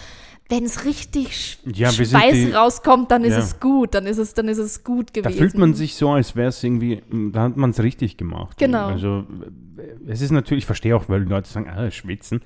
wenn 0.49 0.63
es 0.63 0.85
richtig 0.85 1.57
Ja, 1.65 1.91
Schweiß 1.91 2.33
die- 2.33 2.51
rauskommt, 2.51 3.11
dann 3.11 3.25
ist 3.25 3.33
Ja. 3.33 3.39
es 3.39 3.59
gut, 3.59 3.93
dann 3.93 4.05
ist 4.05 4.17
es, 4.17 4.33
dann 4.33 4.47
ist 4.47 4.59
es 4.59 4.83
gut 4.83 5.09
Da 5.13 5.21
gewesen. 5.21 5.37
fühlt 5.37 5.57
man 5.57 5.73
sich 5.73 5.95
so, 5.95 6.09
als 6.11 6.35
wäre 6.37 6.47
es 6.49 6.63
irgendwie, 6.63 7.01
da 7.33 7.41
hat 7.41 7.57
man 7.57 7.71
es 7.71 7.81
richtig 7.83 8.15
gemacht. 8.15 8.57
Genau. 8.57 8.87
Also 8.87 9.25
es 10.07 10.21
ist 10.21 10.31
natürlich, 10.31 10.61
ich 10.63 10.65
verstehe 10.65 10.95
auch, 10.95 11.09
weil 11.09 11.23
Leute 11.23 11.49
sagen, 11.49 11.69
ah, 11.69 11.91
schwitzen. 11.91 12.41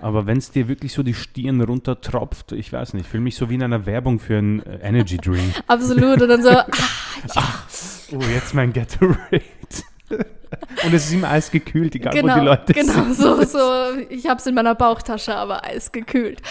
Aber 0.00 0.26
wenn 0.26 0.38
es 0.38 0.50
dir 0.50 0.66
wirklich 0.66 0.92
so 0.94 1.02
die 1.04 1.14
Stirn 1.14 1.60
runtertropft, 1.60 2.52
ich 2.52 2.72
weiß 2.72 2.94
nicht, 2.94 3.04
ich 3.04 3.08
fühle 3.08 3.22
mich 3.22 3.36
so 3.36 3.50
wie 3.50 3.54
in 3.54 3.62
einer 3.62 3.86
Werbung 3.86 4.18
für 4.18 4.38
einen 4.38 4.60
äh, 4.60 4.78
Energy 4.82 5.16
Drink. 5.18 5.62
Absolut. 5.68 6.22
Und 6.22 6.28
dann 6.28 6.42
so, 6.42 6.48
ah, 7.36 7.44
Oh, 8.14 8.20
jetzt 8.34 8.54
mein 8.54 8.72
Gatorade. 8.72 9.42
Und 10.84 10.92
es 10.92 11.06
ist 11.06 11.12
immer 11.14 11.30
eisgekühlt, 11.30 11.94
egal 11.94 12.12
genau, 12.12 12.34
wo 12.34 12.38
die 12.40 12.44
Leute 12.44 12.72
genau, 12.74 12.92
sind. 12.92 13.16
so, 13.16 13.42
so, 13.42 13.58
ich 14.10 14.28
habe 14.28 14.38
es 14.38 14.46
in 14.46 14.54
meiner 14.54 14.74
Bauchtasche, 14.74 15.34
aber 15.34 15.64
eisgekühlt. 15.64 16.42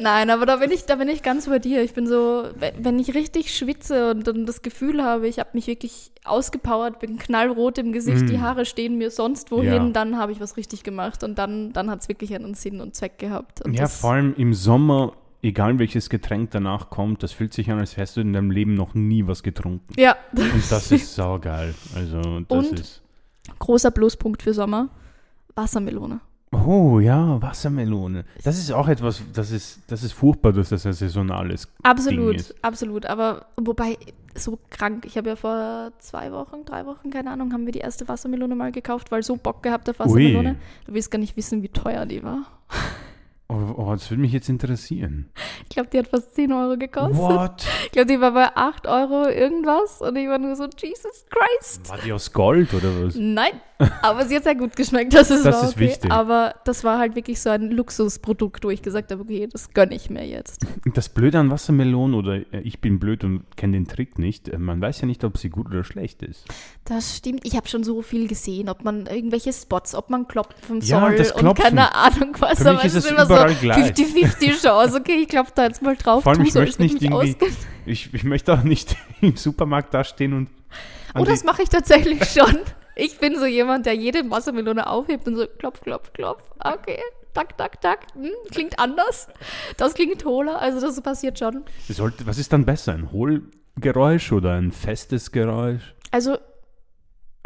Nein, 0.00 0.30
aber 0.30 0.44
da 0.44 0.56
bin 0.56 0.72
ich, 0.72 0.86
da 0.86 0.96
bin 0.96 1.08
ich 1.08 1.22
ganz 1.22 1.46
bei 1.48 1.60
dir. 1.60 1.80
Ich 1.82 1.94
bin 1.94 2.08
so, 2.08 2.48
wenn- 2.78 2.98
ich 2.98 3.14
richtig 3.14 3.54
schwitze 3.56 4.10
und 4.10 4.26
dann 4.26 4.44
das 4.44 4.62
Gefühl 4.62 5.04
habe, 5.04 5.28
ich 5.28 5.38
habe 5.38 5.50
mich 5.52 5.68
wirklich 5.68 6.10
ausgepowert, 6.24 6.98
bin 6.98 7.16
knallrot 7.16 7.78
im 7.78 7.92
Gesicht, 7.92 8.28
die 8.28 8.40
Haare 8.40 8.64
stehen 8.64 8.98
mir 8.98 9.10
sonst 9.12 9.52
wohin, 9.52 9.70
Mm. 9.70 9.86
Ja. 9.86 9.90
dann 9.92 10.18
habe 10.18 10.32
ich 10.32 10.40
was 10.40 10.56
richtig 10.56 10.82
gemacht 10.82 11.22
und 11.22 11.38
dann, 11.38 11.72
dann 11.72 11.88
hat 11.90 12.00
es 12.00 12.08
wirklich 12.08 12.34
einen 12.34 12.54
Sinn 12.54 12.80
und 12.80 12.96
Zweck 12.96 13.18
gehabt. 13.18 13.62
Und 13.64 13.74
Ja, 13.74 13.86
vor 13.86 14.12
allem 14.14 14.34
im 14.36 14.52
Sommer, 14.52 15.12
egal 15.44 15.78
welches 15.78 16.08
Getränk 16.10 16.50
danach 16.50 16.90
kommt, 16.90 17.22
das 17.22 17.32
fühlt 17.32 17.52
sich 17.52 17.70
an, 17.70 17.78
als 17.78 17.96
hättest 17.96 18.16
du 18.16 18.20
in 18.22 18.32
deinem 18.32 18.50
Leben 18.50 18.74
noch 18.74 18.94
nie 18.94 19.26
was 19.26 19.42
getrunken. 19.42 19.92
Ja, 19.96 20.16
Und 20.32 20.70
das 20.70 20.90
ist 20.92 21.14
saugeil. 21.14 21.74
Also, 21.94 22.40
das 22.40 22.70
Und? 22.70 22.80
ist. 22.80 23.02
großer 23.58 23.90
Pluspunkt 23.90 24.42
für 24.42 24.54
Sommer, 24.54 24.88
Wassermelone. 25.54 26.20
Oh 26.52 27.00
ja, 27.00 27.42
Wassermelone. 27.42 28.24
Das 28.44 28.58
ist 28.58 28.70
auch 28.70 28.86
etwas, 28.86 29.22
das 29.32 29.50
ist, 29.50 29.80
das 29.88 30.04
ist 30.04 30.12
furchtbar, 30.12 30.52
dass 30.52 30.68
das 30.68 30.86
ein 30.86 30.92
saisonales 30.92 31.62
Ding 31.66 31.72
Absolut, 31.82 32.36
ist. 32.36 32.54
absolut. 32.64 33.06
Aber 33.06 33.46
wobei, 33.56 33.98
so 34.36 34.58
krank. 34.70 35.04
Ich 35.04 35.16
habe 35.16 35.30
ja 35.30 35.36
vor 35.36 35.90
zwei 35.98 36.30
Wochen, 36.30 36.64
drei 36.64 36.86
Wochen, 36.86 37.10
keine 37.10 37.30
Ahnung, 37.32 37.52
haben 37.52 37.66
wir 37.66 37.72
die 37.72 37.80
erste 37.80 38.06
Wassermelone 38.06 38.54
mal 38.54 38.70
gekauft, 38.70 39.10
weil 39.10 39.22
so 39.24 39.36
Bock 39.36 39.64
gehabt 39.64 39.90
auf 39.90 39.98
Wassermelone. 39.98 40.50
Ui. 40.50 40.56
Du 40.86 40.94
willst 40.94 41.10
gar 41.10 41.18
nicht 41.18 41.36
wissen, 41.36 41.62
wie 41.64 41.68
teuer 41.68 42.06
die 42.06 42.22
war. 42.22 42.46
Oh, 43.76 43.90
das 43.90 44.10
würde 44.10 44.20
mich 44.20 44.32
jetzt 44.32 44.48
interessieren. 44.48 45.30
Ich 45.64 45.70
glaube, 45.70 45.88
die 45.92 45.98
hat 45.98 46.06
fast 46.06 46.34
10 46.34 46.52
Euro 46.52 46.76
gekostet. 46.76 47.16
What? 47.16 47.66
Ich 47.86 47.92
glaube, 47.92 48.06
die 48.06 48.20
war 48.20 48.32
bei 48.32 48.54
8 48.54 48.86
Euro 48.86 49.28
irgendwas 49.28 50.00
und 50.00 50.14
ich 50.16 50.28
war 50.28 50.38
nur 50.38 50.54
so, 50.54 50.64
Jesus 50.76 51.26
Christ. 51.28 51.88
War 51.88 51.98
die 51.98 52.12
aus 52.12 52.32
Gold 52.32 52.72
oder 52.72 53.04
was? 53.04 53.16
Nein, 53.16 53.60
aber 54.02 54.24
sie 54.26 54.36
hat 54.36 54.44
sehr 54.44 54.54
gut 54.54 54.76
geschmeckt, 54.76 55.12
das 55.14 55.30
ist, 55.30 55.44
Das 55.44 55.62
ist 55.62 55.72
okay. 55.72 55.80
wichtig. 55.80 56.12
Aber 56.12 56.54
das 56.64 56.84
war 56.84 56.98
halt 56.98 57.16
wirklich 57.16 57.40
so 57.40 57.50
ein 57.50 57.70
Luxusprodukt, 57.70 58.64
wo 58.64 58.70
ich 58.70 58.82
gesagt 58.82 59.10
habe, 59.10 59.22
okay, 59.22 59.48
das 59.50 59.72
gönne 59.74 59.94
ich 59.94 60.10
mir 60.10 60.26
jetzt. 60.26 60.64
Das 60.94 61.08
Blöde 61.08 61.38
an 61.38 61.50
Wassermelonen, 61.50 62.14
oder 62.14 62.34
äh, 62.36 62.60
ich 62.62 62.80
bin 62.80 63.00
blöd 63.00 63.24
und 63.24 63.44
kenne 63.56 63.72
den 63.76 63.88
Trick 63.88 64.18
nicht, 64.18 64.48
äh, 64.48 64.58
man 64.58 64.80
weiß 64.80 65.00
ja 65.00 65.06
nicht, 65.06 65.24
ob 65.24 65.38
sie 65.38 65.50
gut 65.50 65.66
oder 65.66 65.82
schlecht 65.82 66.22
ist. 66.22 66.44
Das 66.84 67.16
stimmt. 67.16 67.40
Ich 67.44 67.56
habe 67.56 67.66
schon 67.68 67.82
so 67.82 68.02
viel 68.02 68.28
gesehen, 68.28 68.68
ob 68.68 68.84
man 68.84 69.06
irgendwelche 69.06 69.52
Spots, 69.52 69.94
ob 69.94 70.10
man 70.10 70.28
klopfen 70.28 70.80
Ja, 70.82 71.00
soll 71.00 71.46
und 71.46 71.58
keine 71.58 71.94
Ahnung 71.94 72.36
was. 72.38 72.58
Für 72.58 72.64
mich 72.64 72.72
aber 72.74 72.84
ist 72.84 72.94
es 72.94 73.08
so 73.08 73.14
überall 73.14 73.54
gleich. 73.54 73.63
50-50 73.72 74.60
Chance. 74.60 74.96
Okay, 74.98 75.16
ich 75.22 75.28
klopfe 75.28 75.52
da 75.54 75.64
jetzt 75.64 75.82
mal 75.82 75.96
drauf. 75.96 76.22
Vor 76.22 76.32
allem, 76.32 76.42
ich 76.42 76.54
möchte 76.54 76.82
nicht 76.82 77.02
irgendwie, 77.02 77.36
ich, 77.86 78.12
ich 78.12 78.24
möchte 78.24 78.52
auch 78.52 78.62
nicht 78.62 78.96
im 79.20 79.36
Supermarkt 79.36 79.94
dastehen 79.94 80.32
und 80.32 80.48
Oh, 81.16 81.24
das 81.24 81.44
mache 81.44 81.62
ich 81.62 81.68
tatsächlich 81.68 82.24
schon. 82.24 82.58
Ich 82.96 83.18
bin 83.18 83.38
so 83.38 83.46
jemand, 83.46 83.86
der 83.86 83.94
jede 83.94 84.28
Wassermelone 84.30 84.88
aufhebt 84.88 85.28
und 85.28 85.36
so 85.36 85.46
klopf, 85.46 85.80
klopf, 85.80 86.12
klopf. 86.12 86.42
Okay, 86.58 86.98
tak, 87.32 87.56
tak, 87.56 87.80
tak. 87.80 88.06
Hm, 88.14 88.30
klingt 88.50 88.78
anders. 88.78 89.28
Das 89.76 89.94
klingt 89.94 90.24
hohler, 90.24 90.60
also 90.60 90.80
das 90.80 91.00
passiert 91.00 91.38
schon. 91.38 91.64
sollte, 91.88 92.26
was 92.26 92.38
ist 92.38 92.52
dann 92.52 92.64
besser, 92.64 92.92
ein 92.92 93.12
Hohlgeräusch 93.12 94.32
oder 94.32 94.54
ein 94.54 94.72
festes 94.72 95.30
Geräusch? 95.30 95.94
Also 96.10 96.38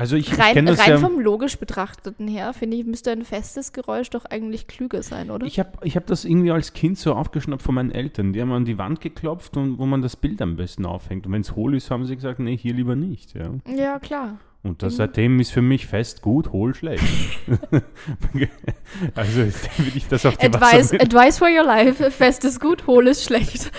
Also 0.01 0.15
ich, 0.15 0.31
ich 0.33 0.39
rein, 0.39 0.55
kenne 0.55 0.71
das 0.71 0.79
rein 0.79 0.91
ja, 0.91 0.99
vom 0.99 1.19
logisch 1.19 1.59
betrachteten 1.59 2.29
her, 2.29 2.53
finde 2.53 2.77
ich, 2.77 2.87
müsste 2.87 3.11
ein 3.11 3.25
festes 3.25 3.73
Geräusch 3.73 4.11
doch 4.11 4.25
eigentlich 4.27 4.69
klüger 4.69 5.03
sein, 5.03 5.29
oder? 5.29 5.45
ich 5.45 5.59
habe 5.59 5.71
ich 5.83 5.97
hab 5.97 6.07
das 6.07 6.25
irgendwie 6.25 6.53
als 6.53 6.73
Kind 6.73 6.97
so 6.99 7.15
aufgeschnappt 7.15 7.63
von 7.63 7.75
meinen 7.75 7.91
Eltern. 7.91 8.33
Die 8.33 8.41
haben 8.41 8.53
an 8.53 8.65
die 8.65 8.79
Wand 8.79 9.01
geklopft 9.01 9.57
und 9.57 9.79
wo 9.79 9.87
man 9.87 10.01
das 10.01 10.15
Bild 10.15 10.41
am 10.41 10.55
besten 10.55 10.87
aufhängt. 10.87 11.27
Und 11.27 11.33
wenn 11.33 11.41
es 11.41 11.57
hohl 11.57 11.75
ist, 11.75 11.91
haben 11.91 12.07
sie 12.07 12.15
gesagt, 12.15 12.39
nee, 12.39 12.57
hier 12.57 12.75
lieber 12.75 12.95
nicht. 12.95 13.35
Ja. 13.35 13.51
ja, 13.77 13.99
klar. 13.99 14.39
Und 14.63 14.85
das, 14.85 14.93
Mhm. 14.93 14.97
seitdem 14.99 15.41
ist 15.41 15.51
für 15.51 15.63
mich 15.63 15.87
fest 15.89 16.23
gut, 16.23 16.53
hohl 16.53 16.77
schlecht. 16.77 17.03
also 19.17 19.39
würde 19.39 19.97
ich 19.97 20.07
das 20.07 20.25
auf 20.27 20.37
die 20.37 20.47
Advice, 20.47 20.93
advice 20.93 21.39
for 21.39 21.49
your 21.49 21.65
life. 21.65 22.11
Fest 22.13 22.45
ist 22.45 22.61
gut, 22.61 22.87
hohl 22.87 23.09
ist 23.09 23.25
schlecht. 23.25 23.71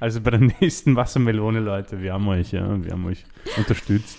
Also 0.00 0.20
bei 0.20 0.30
der 0.30 0.40
nächsten 0.60 0.94
Wassermelone, 0.94 1.58
Leute, 1.58 2.00
wir 2.00 2.12
haben 2.12 2.28
euch, 2.28 2.52
ja, 2.52 2.84
wir 2.84 2.92
haben 2.92 3.04
euch 3.06 3.24
unterstützt. 3.56 4.16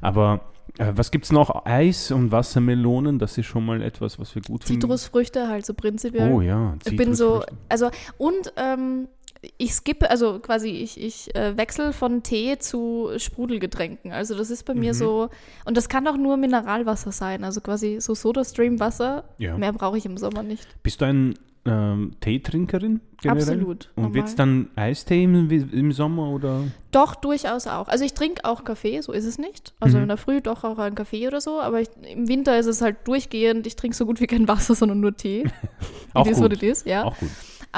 Aber 0.00 0.40
äh, 0.78 0.92
was 0.94 1.10
gibt 1.10 1.24
es 1.26 1.32
noch? 1.32 1.64
Eis 1.66 2.10
und 2.10 2.30
Wassermelonen, 2.32 3.18
das 3.18 3.36
ist 3.38 3.46
schon 3.46 3.66
mal 3.66 3.82
etwas, 3.82 4.18
was 4.18 4.34
wir 4.34 4.42
gut 4.42 4.64
finden. 4.64 4.80
Zitrusfrüchte 4.82 5.48
halt 5.48 5.66
so 5.66 5.74
prinzipiell. 5.74 6.32
Oh 6.32 6.40
ja, 6.40 6.76
ich 6.86 6.96
bin 6.96 7.14
so, 7.14 7.40
Zitrusfrüchte. 7.40 7.56
also 7.68 7.90
und 8.18 8.52
ähm, 8.56 9.08
ich 9.56 9.72
skippe, 9.72 10.10
also 10.10 10.38
quasi 10.38 10.68
ich, 10.68 11.00
ich 11.00 11.34
äh, 11.34 11.56
wechsle 11.56 11.94
von 11.94 12.22
Tee 12.22 12.58
zu 12.58 13.10
Sprudelgetränken. 13.16 14.12
Also 14.12 14.36
das 14.36 14.50
ist 14.50 14.64
bei 14.64 14.74
mir 14.74 14.92
Mhm. 14.92 14.96
so, 14.98 15.28
und 15.64 15.76
das 15.78 15.88
kann 15.88 16.06
auch 16.06 16.18
nur 16.18 16.36
Mineralwasser 16.36 17.10
sein, 17.10 17.42
also 17.42 17.62
quasi 17.62 18.00
so 18.00 18.14
Soda-Stream-Wasser. 18.14 19.24
Ja. 19.38 19.56
Mehr 19.56 19.72
brauche 19.72 19.96
ich 19.96 20.04
im 20.04 20.18
Sommer 20.18 20.42
nicht. 20.42 20.66
Bist 20.82 21.00
du 21.00 21.06
ein 21.06 21.34
ähm, 21.66 22.12
Teetrinkerin 22.20 23.00
generell? 23.20 23.42
Absolut, 23.42 23.90
Und 23.96 24.14
wird 24.14 24.28
es 24.28 24.34
dann 24.34 24.70
Eistee 24.76 25.24
im, 25.24 25.50
im 25.50 25.92
Sommer 25.92 26.30
oder? 26.30 26.64
Doch, 26.90 27.14
durchaus 27.14 27.66
auch. 27.66 27.88
Also 27.88 28.04
ich 28.04 28.14
trinke 28.14 28.44
auch 28.44 28.64
Kaffee, 28.64 29.00
so 29.02 29.12
ist 29.12 29.26
es 29.26 29.38
nicht. 29.38 29.74
Also 29.80 29.96
Mhm. 29.98 30.02
in 30.04 30.08
der 30.08 30.16
Früh 30.16 30.40
doch 30.40 30.64
auch 30.64 30.78
einen 30.78 30.94
Kaffee 30.94 31.26
oder 31.26 31.40
so, 31.40 31.60
aber 31.60 31.80
ich, 31.80 31.88
im 32.10 32.28
Winter 32.28 32.58
ist 32.58 32.66
es 32.66 32.80
halt 32.80 33.06
durchgehend, 33.06 33.66
ich 33.66 33.76
trinke 33.76 33.96
so 33.96 34.06
gut 34.06 34.20
wie 34.20 34.26
kein 34.26 34.48
Wasser, 34.48 34.74
sondern 34.74 35.00
nur 35.00 35.14
Tee. 35.16 35.44
Auch 36.14 36.26
is 36.26 36.38
gut. 36.38 36.62
is, 36.62 36.84
ja. 36.84 37.04
Auch 37.04 37.16
gut. 37.18 37.28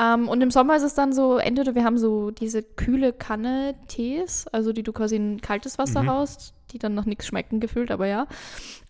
Ähm, 0.00 0.28
und 0.28 0.40
im 0.40 0.50
Sommer 0.50 0.76
ist 0.76 0.84
es 0.84 0.94
dann 0.94 1.12
so, 1.12 1.36
entweder 1.36 1.74
wir 1.74 1.84
haben 1.84 1.98
so 1.98 2.30
diese 2.30 2.62
kühle 2.62 3.12
Kanne 3.12 3.74
Tees, 3.88 4.46
also 4.46 4.72
die 4.72 4.82
du 4.82 4.92
quasi 4.92 5.16
in 5.16 5.40
kaltes 5.42 5.76
Wasser 5.78 6.04
Mhm. 6.04 6.08
haust, 6.10 6.54
die 6.72 6.78
dann 6.78 6.94
nach 6.94 7.04
nichts 7.06 7.26
schmecken 7.26 7.60
gefühlt, 7.60 7.90
aber 7.90 8.06
ja. 8.06 8.26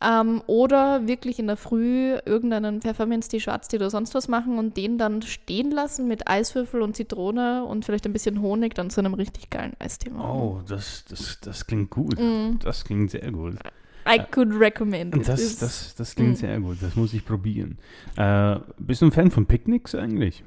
Ähm, 0.03 0.43
oder 0.47 1.07
wirklich 1.07 1.39
in 1.39 1.47
der 1.47 1.57
Früh 1.57 2.17
irgendeinen 2.25 2.81
Pfefferminztee, 2.81 3.41
Schwarztee 3.41 3.77
oder 3.77 3.91
sonst 3.91 4.15
was 4.15 4.29
machen 4.29 4.59
und 4.59 4.77
den 4.77 4.99
dann 4.99 5.23
stehen 5.23 5.71
lassen 5.71 6.09
mit 6.09 6.29
Eiswürfel 6.29 6.83
und 6.83 6.97
Zitrone 6.97 7.65
und 7.65 7.85
vielleicht 7.85 8.07
ein 8.07 8.13
bisschen 8.13 8.41
Honig 8.41 8.75
dann 8.75 8.91
zu 8.91 9.01
einem 9.01 9.15
richtig 9.15 9.51
geilen 9.51 9.75
Eistee 9.79 10.11
machen. 10.11 10.31
Oh, 10.31 10.61
das, 10.69 11.05
das, 11.09 11.39
das 11.43 11.67
klingt 11.67 11.91
gut. 11.91 12.19
Mm. 12.19 12.59
Das 12.61 12.85
klingt 12.85 13.11
sehr 13.11 13.31
gut. 13.33 13.57
I 14.09 14.19
could 14.31 14.51
recommend 14.59 15.15
it. 15.15 15.29
Das, 15.29 15.59
das, 15.59 15.95
das 15.95 16.15
klingt 16.15 16.33
Mm. 16.33 16.35
sehr 16.37 16.61
gut. 16.61 16.79
Das 16.81 16.97
muss 16.97 17.15
ich 17.15 17.25
probieren. 17.25 17.79
Äh, 18.17 18.57
bist 18.79 19.03
du 19.03 19.07
ein 19.07 19.13
Fan 19.13 19.31
von 19.31 19.47
Picknicks 19.47 19.95
eigentlich? 19.95 20.43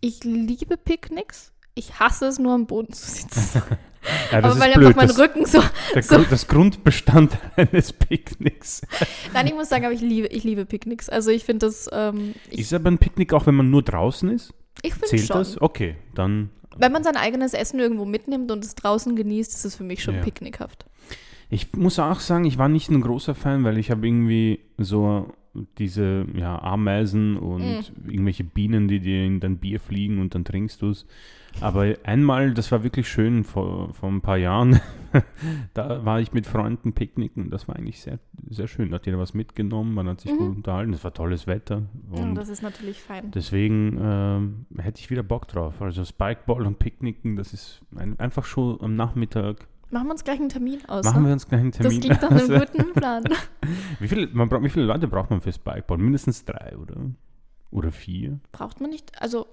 Ich 0.00 0.24
liebe 0.24 0.76
Picknicks. 0.76 1.52
Ich 1.74 2.00
hasse 2.00 2.26
es 2.26 2.38
nur 2.38 2.54
am 2.54 2.66
Boden 2.66 2.92
zu 2.92 3.08
sitzen. 3.10 3.62
Ja, 4.32 4.38
aber 4.38 4.58
weil 4.58 4.72
einfach 4.72 4.96
mein 4.96 5.10
Rücken 5.10 5.46
so. 5.46 5.60
so- 5.60 6.14
Grund- 6.16 6.30
das 6.32 6.46
Grundbestandteil 6.48 7.40
eines 7.56 7.92
Picknicks. 7.92 8.82
Nein, 9.32 9.46
ich 9.46 9.54
muss 9.54 9.68
sagen, 9.68 9.84
aber 9.84 9.94
ich 9.94 10.00
liebe, 10.00 10.28
ich 10.28 10.44
liebe 10.44 10.64
Picknicks. 10.66 11.08
Also 11.08 11.30
ich 11.30 11.44
finde 11.44 11.66
das, 11.66 11.88
ähm, 11.92 12.34
ich, 12.50 12.60
Ist 12.60 12.72
aber 12.74 12.90
ein 12.90 12.98
Picknick 12.98 13.32
auch, 13.32 13.46
wenn 13.46 13.54
man 13.54 13.70
nur 13.70 13.82
draußen 13.82 14.28
ist? 14.30 14.52
ich 14.82 14.92
finde 14.92 15.06
Zählt 15.08 15.26
schon. 15.26 15.36
das? 15.38 15.60
Okay, 15.60 15.96
dann. 16.14 16.50
Wenn 16.76 16.92
man 16.92 17.02
sein 17.02 17.16
eigenes 17.16 17.54
Essen 17.54 17.80
irgendwo 17.80 18.04
mitnimmt 18.04 18.50
und 18.52 18.64
es 18.64 18.74
draußen 18.76 19.16
genießt, 19.16 19.52
ist 19.52 19.64
es 19.64 19.74
für 19.74 19.82
mich 19.84 20.02
schon 20.02 20.14
Ja. 20.14 20.20
picknickhaft. 20.22 20.86
Ich 21.50 21.72
muss 21.74 21.98
auch 21.98 22.20
sagen, 22.20 22.44
ich 22.44 22.58
war 22.58 22.68
nicht 22.68 22.88
ein 22.90 23.00
großer 23.00 23.34
Fan, 23.34 23.64
weil 23.64 23.78
ich 23.78 23.90
habe 23.90 24.06
irgendwie 24.06 24.60
so 24.76 25.32
diese 25.78 26.26
ja, 26.36 26.60
Ameisen 26.62 27.36
und 27.36 27.62
Mm. 28.06 28.10
irgendwelche 28.10 28.44
Bienen, 28.44 28.86
die 28.86 29.00
dir 29.00 29.24
in 29.24 29.40
dein 29.40 29.56
Bier 29.58 29.80
fliegen 29.80 30.20
und 30.20 30.34
dann 30.36 30.44
trinkst 30.44 30.82
du 30.82 30.90
es. 30.90 31.04
Aber 31.60 31.94
einmal, 32.04 32.54
das 32.54 32.70
war 32.70 32.82
wirklich 32.84 33.08
schön 33.08 33.44
vor, 33.44 33.92
vor 33.94 34.08
ein 34.08 34.20
paar 34.20 34.36
Jahren, 34.36 34.80
da 35.74 36.04
war 36.04 36.20
ich 36.20 36.32
mit 36.32 36.46
Freunden 36.46 36.92
picknicken. 36.92 37.50
Das 37.50 37.66
war 37.68 37.76
eigentlich 37.76 38.00
sehr, 38.00 38.18
sehr 38.48 38.68
schön. 38.68 38.90
Da 38.90 38.96
hat 38.96 39.06
jeder 39.06 39.18
was 39.18 39.34
mitgenommen, 39.34 39.94
man 39.94 40.08
hat 40.08 40.20
sich 40.20 40.32
Mhm. 40.32 40.38
gut 40.38 40.56
unterhalten, 40.56 40.92
es 40.92 41.02
war 41.04 41.12
tolles 41.14 41.46
Wetter. 41.46 41.82
Und 42.10 42.34
das 42.34 42.48
ist 42.48 42.62
natürlich 42.62 43.00
fein. 43.02 43.30
deswegen 43.32 43.98
ähm, 44.00 44.66
hätte 44.78 45.00
ich 45.00 45.10
wieder 45.10 45.22
Bock 45.22 45.48
drauf. 45.48 45.80
Also 45.82 46.04
Spikeball 46.04 46.66
und 46.66 46.78
Picknicken, 46.78 47.36
das 47.36 47.52
ist 47.52 47.80
ein, 47.96 48.18
einfach 48.20 48.44
schon 48.44 48.80
am 48.80 48.94
Nachmittag. 48.94 49.66
Machen 49.90 50.06
wir 50.08 50.12
uns 50.12 50.22
gleich 50.24 50.38
einen 50.38 50.50
Termin 50.50 50.80
aus. 50.86 51.04
Machen 51.06 51.22
ne? 51.22 51.28
wir 51.28 51.32
uns 51.32 51.48
gleich 51.48 51.60
einen 51.60 51.72
Termin. 51.72 52.00
Das 52.00 52.18
klingt 52.18 52.22
nach 52.22 52.30
einem 52.30 52.60
guten 52.60 52.92
Plan. 52.92 53.24
Wie 54.00 54.08
viele, 54.08 54.26
man 54.28 54.48
braucht, 54.48 54.62
wie 54.62 54.68
viele 54.68 54.84
Leute 54.84 55.08
braucht 55.08 55.30
man 55.30 55.40
für 55.40 55.50
Spikeball? 55.52 55.96
Mindestens 55.98 56.44
drei, 56.44 56.76
oder? 56.76 56.96
Oder 57.70 57.90
vier? 57.90 58.38
Braucht 58.52 58.80
man 58.80 58.90
nicht, 58.90 59.20
also 59.20 59.46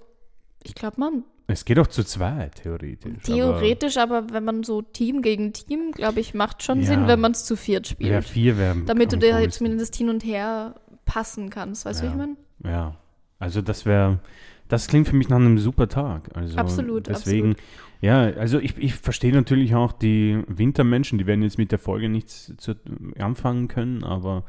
ich 0.62 0.74
glaube 0.74 1.00
man, 1.00 1.24
Es 1.48 1.64
geht 1.64 1.78
auch 1.78 1.86
zu 1.86 2.02
zweit, 2.02 2.56
theoretisch. 2.62 3.22
theoretisch, 3.22 3.96
aber, 3.98 4.30
wenn 4.32 4.44
man 4.44 4.64
so 4.64 4.82
Team 4.82 5.22
gegen 5.22 5.52
Team, 5.52 5.92
glaube 5.92 6.18
ich, 6.20 6.34
macht 6.34 6.62
schon 6.64 6.80
Ja. 6.80 6.86
Sinn, 6.86 7.06
wenn 7.06 7.20
man 7.20 7.32
es 7.32 7.44
zu 7.44 7.54
viert 7.56 7.86
Aber, 7.86 7.92
spielt. 7.94 8.10
ja, 8.10 8.20
vier 8.20 8.58
wären. 8.58 8.84
damit 8.86 9.12
du 9.12 9.16
dir 9.18 9.34
halt 9.34 9.52
zumindest 9.52 9.94
hin 9.94 10.08
und 10.08 10.24
her 10.24 10.74
passen 11.04 11.50
kannst. 11.50 11.84
Weißt 11.86 12.00
du, 12.02 12.06
Ja. 12.06 12.10
wie 12.10 12.14
ich 12.14 12.18
meine? 12.18 12.36
Ja, 12.64 12.96
also 13.38 13.62
das 13.62 13.86
wäre, 13.86 14.18
das 14.68 14.88
klingt 14.88 15.06
für 15.06 15.14
mich 15.14 15.28
nach 15.28 15.36
einem 15.36 15.58
super 15.58 15.88
Tag. 15.88 16.30
Also 16.34 16.56
Absolut, 16.58 17.06
deswegen, 17.06 17.50
absolut. 17.52 17.68
ja, 18.00 18.22
also 18.40 18.58
ich, 18.58 18.76
ich 18.78 18.94
verstehe 18.94 19.32
natürlich 19.32 19.74
auch 19.76 19.92
die 19.92 20.42
Wintermenschen, 20.48 21.16
die 21.18 21.26
werden 21.26 21.42
jetzt 21.42 21.58
mit 21.58 21.70
der 21.70 21.78
Folge 21.78 22.08
nichts 22.08 22.52
zu, 22.56 22.74
anfangen 23.20 23.68
können, 23.68 24.02
aber 24.02 24.42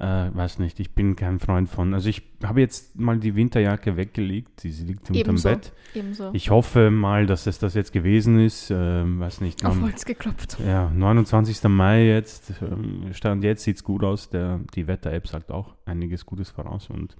Äh, 0.00 0.34
weiß 0.34 0.60
nicht, 0.60 0.80
ich 0.80 0.94
bin 0.94 1.14
kein 1.14 1.38
Freund 1.38 1.68
von. 1.68 1.92
Also 1.92 2.08
ich 2.08 2.22
habe 2.42 2.60
jetzt 2.60 2.98
mal 2.98 3.18
die 3.18 3.34
Winterjacke 3.36 3.98
weggelegt, 3.98 4.60
sie 4.60 4.70
liegt 4.70 5.00
unterm 5.10 5.16
Ebenso. 5.16 5.48
Bett. 5.50 5.72
Ebenso. 5.94 6.30
Ich 6.32 6.48
hoffe 6.48 6.90
mal, 6.90 7.26
dass 7.26 7.46
es 7.46 7.58
das 7.58 7.74
jetzt 7.74 7.92
gewesen 7.92 8.38
ist. 8.40 8.70
Ähm, 8.70 9.20
weiß 9.20 9.42
nicht. 9.42 9.62
Auf 9.64 9.78
Holz 9.80 10.06
geklopft. 10.06 10.56
ja, 10.66 10.90
29. 10.94 11.62
Mai 11.64 12.06
jetzt. 12.06 12.50
ähm, 12.62 13.12
Stand 13.12 13.44
jetzt 13.44 13.64
sieht 13.64 13.76
es 13.76 13.84
gut 13.84 14.02
aus. 14.02 14.30
Der, 14.30 14.60
die 14.74 14.86
Wetter-App 14.86 15.28
sagt 15.28 15.50
auch 15.52 15.74
einiges 15.84 16.24
Gutes 16.24 16.48
voraus. 16.48 16.88
Und 16.88 17.14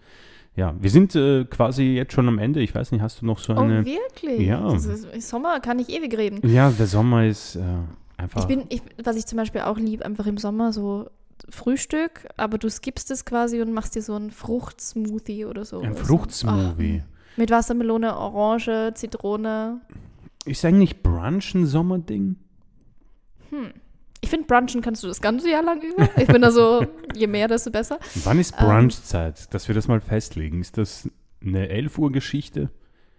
ja, 0.56 0.75
wir 0.80 0.88
sind 0.88 1.14
äh, 1.14 1.44
quasi 1.44 1.82
jetzt 1.96 2.14
schon 2.14 2.28
am 2.28 2.38
Ende. 2.38 2.60
Ich 2.60 2.75
weiß 2.75 2.92
nicht, 2.92 3.02
hast 3.02 3.20
du 3.20 3.26
noch 3.26 3.40
so 3.40 3.52
Oh, 3.54 3.58
eine. 3.60 3.84
wirklich? 3.84 4.40
Ja. 4.40 4.72
Ist, 4.75 5.28
Sommer 5.28 5.60
kann 5.60 5.78
ich 5.80 5.90
ewig 5.90 6.16
reden. 6.16 6.40
ja, 6.49 6.70
der 6.70 6.87
Sommer 6.87 7.26
ist 7.26 7.56
äh, 7.56 7.60
einfach. 8.16 8.40
Ich 8.40 8.46
bin, 8.46 8.64
ich, 8.70 8.80
was 9.04 9.16
ich 9.16 9.26
zum 9.26 9.37
Beispiel 9.37 9.60
auch 9.60 9.76
lieb, 9.76 10.00
einfach 10.02 10.26
im 10.26 10.38
Sommer 10.38 10.72
so 10.72 11.10
Frühstück, 11.49 12.28
aber 12.37 12.59
du 12.59 12.68
skippst 12.68 13.11
es 13.11 13.25
quasi 13.25 13.61
und 13.61 13.73
machst 13.73 13.94
dir 13.94 14.02
so 14.02 14.14
einen 14.14 14.30
Fruchtsmoothie 14.30 15.44
oder 15.47 15.64
so. 15.64 15.80
ein 15.80 15.90
Also, 15.92 16.04
Fruchtsmovie. 16.04 17.02
ah, 17.04 17.09
mit 17.37 17.50
Wassermelone, 17.50 18.16
Orange, 18.16 18.92
Zitrone. 18.94 19.80
Ist 20.44 20.64
eigentlich 20.64 21.02
Brunch 21.02 21.54
ein 21.54 21.66
Sommerding? 21.66 22.37
Hm. 23.50 23.73
Ich 24.23 24.28
finde, 24.28 24.47
brunchen 24.47 24.82
kannst 24.82 25.02
du 25.02 25.09
das 25.09 25.20
ganze 25.23 25.50
Jahr 25.50 25.62
lang 25.62 25.80
über. 25.82 26.06
Ich 26.20 26.26
bin 26.26 26.42
da 26.42 26.50
so, 26.50 26.85
je 27.14 27.26
mehr, 27.26 27.49
desto 27.49 27.70
besser. 27.70 27.99
Wann 28.25 28.38
ist 28.38 28.54
Ähm. 28.59 28.66
Brunchzeit? 28.66 29.52
Dass 29.54 29.66
wir 29.68 29.75
das 29.75 29.88
mal 29.88 30.00
festlegen. 30.00 30.61
Ist 30.61 30.76
das 30.76 31.09
eine 31.42 31.68
11 31.70 31.99
Uhr 31.99 32.12
Geschichte? 32.12 32.70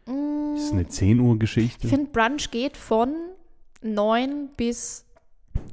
Mm, 0.05 0.55
Ist 0.55 0.65
es 0.65 0.71
eine 0.71 0.87
10 0.87 1.19
Uhr 1.19 1.39
Geschichte? 1.39 1.87
Ich 1.87 1.93
finde, 1.93 2.11
Brunch 2.11 2.51
geht 2.51 2.77
von 2.77 3.13
9 3.81 4.49
bis 4.55 5.05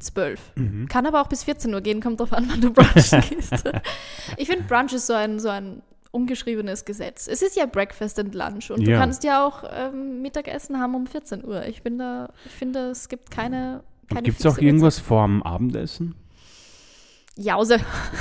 12. 0.00 0.40
Mhm. 0.56 0.88
Kann 0.88 1.06
aber 1.06 1.20
auch 1.23 1.26
bis 1.28 1.44
14 1.44 1.73
Uhr 1.75 1.80
gehen, 1.80 2.00
kommt 2.00 2.20
drauf 2.20 2.32
an, 2.32 2.47
wann 2.50 2.61
du 2.61 2.73
brunchen 2.73 3.20
gehst. 3.28 3.64
ich 4.37 4.49
finde, 4.49 4.64
Brunch 4.64 4.92
ist 4.92 5.06
so 5.06 5.14
ein, 5.14 5.38
so 5.40 5.49
ein 5.49 5.82
ungeschriebenes 6.11 6.85
Gesetz. 6.85 7.28
Es 7.28 7.42
ist 7.42 7.56
ja 7.56 7.66
Breakfast 7.66 8.18
and 8.18 8.35
Lunch 8.35 8.70
und 8.70 8.80
Ja. 8.82 8.94
du 8.94 8.99
kannst 9.00 9.25
ja 9.25 9.47
auch 9.47 9.64
ähm, 9.73 10.23
Mittagessen 10.23 10.78
haben 10.80 10.94
um 10.94 11.06
14 11.06 11.44
Uhr. 11.44 11.66
Ich 11.66 11.82
bin 11.82 11.99
da, 11.99 12.30
ich 12.47 12.52
finde, 12.52 12.90
es 12.90 13.08
gibt 13.08 13.30
keine, 13.30 13.82
keine 14.08 14.23
Gibt 14.23 14.40
es 14.40 14.47
auch 14.47 14.58
irgendwas 14.58 14.99
vorm 14.99 15.42
Abendessen? 15.42 16.14
Jause. 17.37 17.76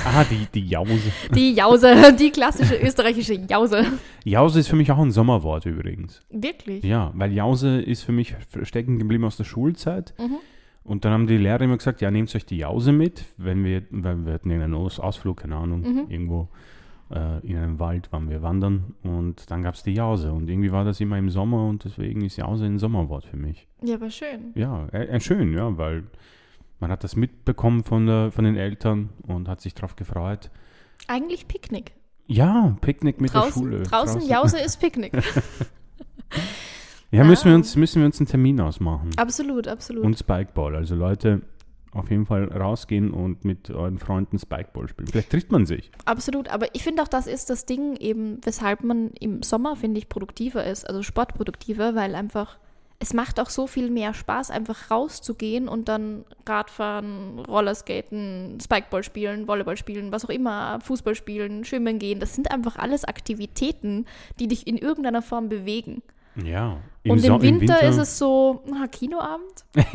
Ah, 0.05 0.23
die, 0.25 0.45
die 0.53 0.67
Jause. 0.67 1.11
Die 1.33 1.53
Jause, 1.53 2.13
die 2.19 2.29
klassische 2.29 2.75
österreichische 2.83 3.33
Jause. 3.33 3.83
Jause 4.23 4.59
ist 4.59 4.67
für 4.67 4.75
mich 4.75 4.91
auch 4.91 4.99
ein 4.99 5.09
Sommerwort 5.11 5.65
übrigens. 5.65 6.21
Wirklich? 6.29 6.83
Ja, 6.83 7.11
weil 7.15 7.33
Jause 7.33 7.81
ist 7.81 8.03
für 8.03 8.11
mich 8.11 8.35
stecken 8.61 8.99
geblieben 8.99 9.23
aus 9.25 9.37
der 9.37 9.43
Schulzeit. 9.45 10.13
Mhm. 10.19 10.37
Und 10.87 11.03
dann 11.05 11.11
haben 11.11 11.27
die 11.27 11.37
Lehrer 11.37 11.61
immer 11.61 11.77
gesagt, 11.77 12.01
ja, 12.01 12.09
nehmt 12.09 12.33
euch 12.33 12.45
die 12.45 12.57
Jause 12.57 12.91
mit, 12.93 13.25
wenn 13.37 13.63
wir, 13.63 13.83
weil 13.91 14.25
wir 14.25 14.33
hatten 14.33 14.49
irgendeinen 14.49 14.73
Aus 14.75 14.99
Ausflug, 14.99 15.37
keine 15.41 15.55
Ahnung, 15.57 15.81
Mhm. 15.81 16.05
irgendwo 16.09 16.47
äh, 17.11 17.45
in 17.45 17.57
einem 17.57 17.79
Wald 17.79 18.11
waren 18.11 18.29
wir 18.29 18.41
wandern 18.41 18.95
und 19.03 19.49
dann 19.51 19.63
gab 19.63 19.75
es 19.75 19.83
die 19.83 19.93
Jause. 19.93 20.31
Und 20.33 20.49
irgendwie 20.49 20.71
war 20.71 20.83
das 20.85 20.99
immer 20.99 21.17
im 21.17 21.29
Sommer 21.29 21.67
und 21.67 21.83
deswegen 21.85 22.21
ist 22.25 22.37
Jause 22.37 22.65
ein 22.65 22.79
Sommerwort 22.79 23.25
für 23.25 23.37
mich. 23.37 23.67
Ja, 23.81 23.95
aber 23.95 24.09
schön. 24.09 24.51
Ja, 24.55 24.87
äh, 24.91 25.05
äh, 25.07 25.19
schön, 25.21 25.53
ja, 25.53 25.77
weil 25.77 26.03
man 26.79 26.89
hat 26.91 27.03
das 27.03 27.15
mitbekommen 27.15 27.83
von, 27.83 28.05
der, 28.07 28.31
von 28.31 28.43
den 28.45 28.55
Eltern 28.55 29.09
und 29.27 29.47
hat 29.47 29.61
sich 29.61 29.73
darauf 29.73 29.95
gefreut. 29.95 30.49
Eigentlich 31.07 31.47
Picknick. 31.47 31.93
Ja, 32.27 32.75
Picknick 32.81 33.21
mit 33.21 33.33
draußen, 33.33 33.63
der 33.63 33.77
Schule. 33.77 33.83
Draußen 33.83 34.21
Jause 34.27 34.59
ist 34.65 34.77
Picknick. 34.77 35.13
Ja, 37.17 37.23
müssen 37.23 37.49
wir, 37.49 37.55
uns, 37.55 37.75
müssen 37.75 38.01
wir 38.01 38.05
uns 38.05 38.19
einen 38.19 38.27
Termin 38.27 38.61
ausmachen. 38.61 39.09
absolut, 39.17 39.67
absolut. 39.67 40.03
Und 40.03 40.19
Spikeball. 40.19 40.75
Also 40.75 40.93
Leute, 40.93 41.41
auf 41.91 42.11
jeden 42.11 42.27
Fall 42.27 42.45
rausgehen 42.45 43.11
und 43.11 43.43
mit 43.43 43.71
euren 43.71 43.97
Freunden 43.97 44.37
Spikeball 44.37 44.87
spielen. 44.87 45.07
Vielleicht 45.07 45.31
trifft 45.31 45.51
man 45.51 45.65
sich. 45.65 45.89
Absolut, 46.05 46.47
aber 46.49 46.67
ich 46.75 46.83
finde 46.83 47.01
auch, 47.01 47.07
das 47.07 47.25
ist 47.25 47.49
das 47.49 47.65
Ding 47.65 47.95
eben, 47.95 48.39
weshalb 48.43 48.83
man 48.83 49.09
im 49.19 49.41
Sommer, 49.41 49.75
finde 49.75 49.97
ich, 49.97 50.09
produktiver 50.09 50.63
ist, 50.63 50.87
also 50.87 51.01
sportproduktiver, 51.01 51.95
weil 51.95 52.13
einfach, 52.13 52.59
es 52.99 53.15
macht 53.15 53.39
auch 53.39 53.49
so 53.49 53.65
viel 53.65 53.89
mehr 53.89 54.13
Spaß, 54.13 54.51
einfach 54.51 54.91
rauszugehen 54.91 55.67
und 55.67 55.87
dann 55.87 56.23
Radfahren, 56.47 57.39
Rollerskaten, 57.39 58.59
Spikeball 58.61 59.01
spielen, 59.01 59.47
Volleyball 59.47 59.77
spielen, 59.77 60.11
was 60.11 60.23
auch 60.25 60.29
immer, 60.29 60.79
Fußball 60.81 61.15
spielen, 61.15 61.65
Schwimmen 61.65 61.97
gehen. 61.97 62.19
Das 62.19 62.35
sind 62.35 62.51
einfach 62.51 62.75
alles 62.75 63.05
Aktivitäten, 63.05 64.05
die 64.39 64.47
dich 64.47 64.67
in 64.67 64.77
irgendeiner 64.77 65.23
Form 65.23 65.49
bewegen. 65.49 66.03
Ja. 66.43 66.77
und 67.07 67.19
So- 67.19 67.35
im 67.35 67.41
Winter, 67.41 67.81
ist 67.83 67.97
es 67.97 68.17
so, 68.17 68.63
ah, 68.73 68.87
Kinoabend. 68.87 69.65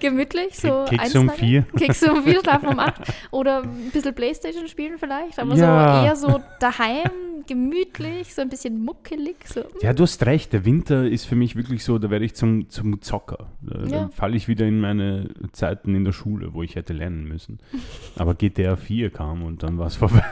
Gemütlich, 0.00 0.58
so 0.58 0.84
Kekse 0.88 1.20
um 1.20 1.30
vier. 1.30 1.62
Kekse 1.76 2.12
um 2.12 2.22
vier, 2.24 2.40
schlafen 2.40 2.68
um 2.68 2.78
acht. 2.78 3.00
Oder 3.30 3.62
ein 3.62 3.90
bisschen 3.92 4.14
Playstation 4.14 4.66
spielen 4.68 4.98
vielleicht, 4.98 5.38
aber 5.38 5.54
Ja. 5.54 6.00
so 6.00 6.06
eher 6.06 6.16
so 6.34 6.42
daheim, 6.60 7.10
gemütlich, 7.46 8.34
so 8.34 8.42
ein 8.42 8.48
bisschen 8.48 8.84
muckelig. 8.84 9.36
So. 9.46 9.62
Ja, 9.80 9.92
du 9.92 10.02
hast 10.02 10.24
recht. 10.26 10.52
Der 10.52 10.64
Winter 10.64 11.08
ist 11.08 11.24
für 11.26 11.36
mich 11.36 11.56
wirklich 11.56 11.84
so, 11.84 11.98
da 11.98 12.10
werde 12.10 12.24
ich 12.24 12.34
zum, 12.34 12.68
zum 12.68 13.00
Zocker. 13.00 13.50
Da, 13.62 13.78
Ja. 13.84 13.86
Dann 14.00 14.10
falle 14.10 14.36
ich 14.36 14.48
wieder 14.48 14.66
in 14.66 14.80
meine 14.80 15.30
Zeiten 15.52 15.94
in 15.94 16.04
der 16.04 16.12
Schule, 16.12 16.52
wo 16.54 16.62
ich 16.62 16.74
hätte 16.74 16.92
lernen 16.92 17.24
müssen. 17.24 17.60
Aber 18.16 18.34
GTA 18.34 18.76
4 18.76 19.10
kam 19.10 19.42
und 19.44 19.62
dann 19.62 19.78
war 19.78 19.86
es 19.86 19.96
vorbei. 19.96 20.24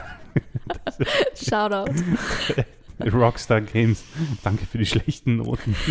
Shoutout. 1.35 1.91
Rockstar 3.13 3.61
Games. 3.61 4.03
Danke 4.43 4.65
für 4.65 4.77
die 4.77 4.85
schlechten 4.85 5.37
Noten. 5.37 5.75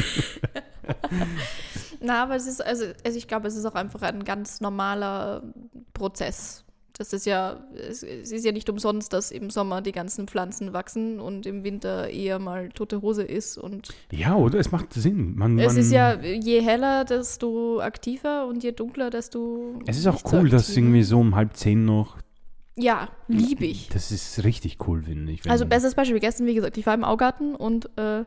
Na, 2.01 2.23
aber 2.23 2.37
es 2.37 2.47
ist, 2.47 2.65
also, 2.65 2.87
also 3.05 3.19
ich 3.19 3.29
glaube, 3.29 3.49
es 3.49 3.57
ist 3.57 3.65
auch 3.67 3.75
einfach 3.75 4.03
ein 4.03 4.25
ganz 4.25 4.61
normaler 4.61 5.43
Prozess. 5.93 6.65
Das 7.01 7.15
ist 7.15 7.25
ja, 7.25 7.65
es, 7.75 8.03
es 8.03 8.31
ist 8.31 8.45
ja 8.45 8.53
nicht 8.53 8.69
umsonst, 8.69 9.15
dass 9.15 9.31
im 9.31 9.49
Sommer 9.49 9.81
die 9.81 9.93
ganzen 9.93 10.29
Pflanzen 10.29 10.75
wachsen 10.75 11.19
und 11.19 11.47
im 11.47 11.65
Winter 11.65 12.11
eher 12.11 12.39
mal 12.39 12.69
tote 12.69 13.01
Hose 13.01 13.23
ist. 13.23 13.57
Und 13.57 13.89
Ja, 14.13 14.37
oder? 14.37 14.59
Es 14.59 14.71
macht 14.71 14.93
Sinn. 14.93 15.35
Man, 15.35 15.59
es 15.59 15.73
man, 15.73 15.77
ist 15.79 15.93
ja, 15.93 16.21
je 16.21 16.61
heller, 16.61 17.07
desto 17.07 17.81
aktiver 17.81 18.47
und 18.47 18.63
je 18.63 18.73
dunkler, 18.73 19.09
desto. 19.09 19.81
Es 19.87 19.97
ist 19.97 20.07
auch 20.07 20.13
nicht 20.13 20.29
so 20.29 20.37
cool, 20.37 20.51
dass 20.51 20.77
irgendwie 20.77 21.03
so 21.03 21.21
um 21.21 21.37
halb 21.37 21.57
zehn 21.57 21.87
noch. 21.87 22.19
Ja, 22.81 23.09
liebe 23.29 23.67
ich. 23.67 23.89
Das 23.89 24.11
ist 24.11 24.43
richtig 24.45 24.79
cool, 24.87 25.03
finde 25.03 25.33
ich. 25.33 25.49
Also 25.51 25.67
bestes 25.67 25.95
Beispiel, 25.95 26.21
gestern, 26.21 26.47
wie 26.47 26.55
gesagt, 26.55 26.77
ich 26.79 26.87
war 26.87 26.95
im 26.95 27.05
Augarten 27.05 27.55
und 27.55 27.91
äh, 27.99 28.25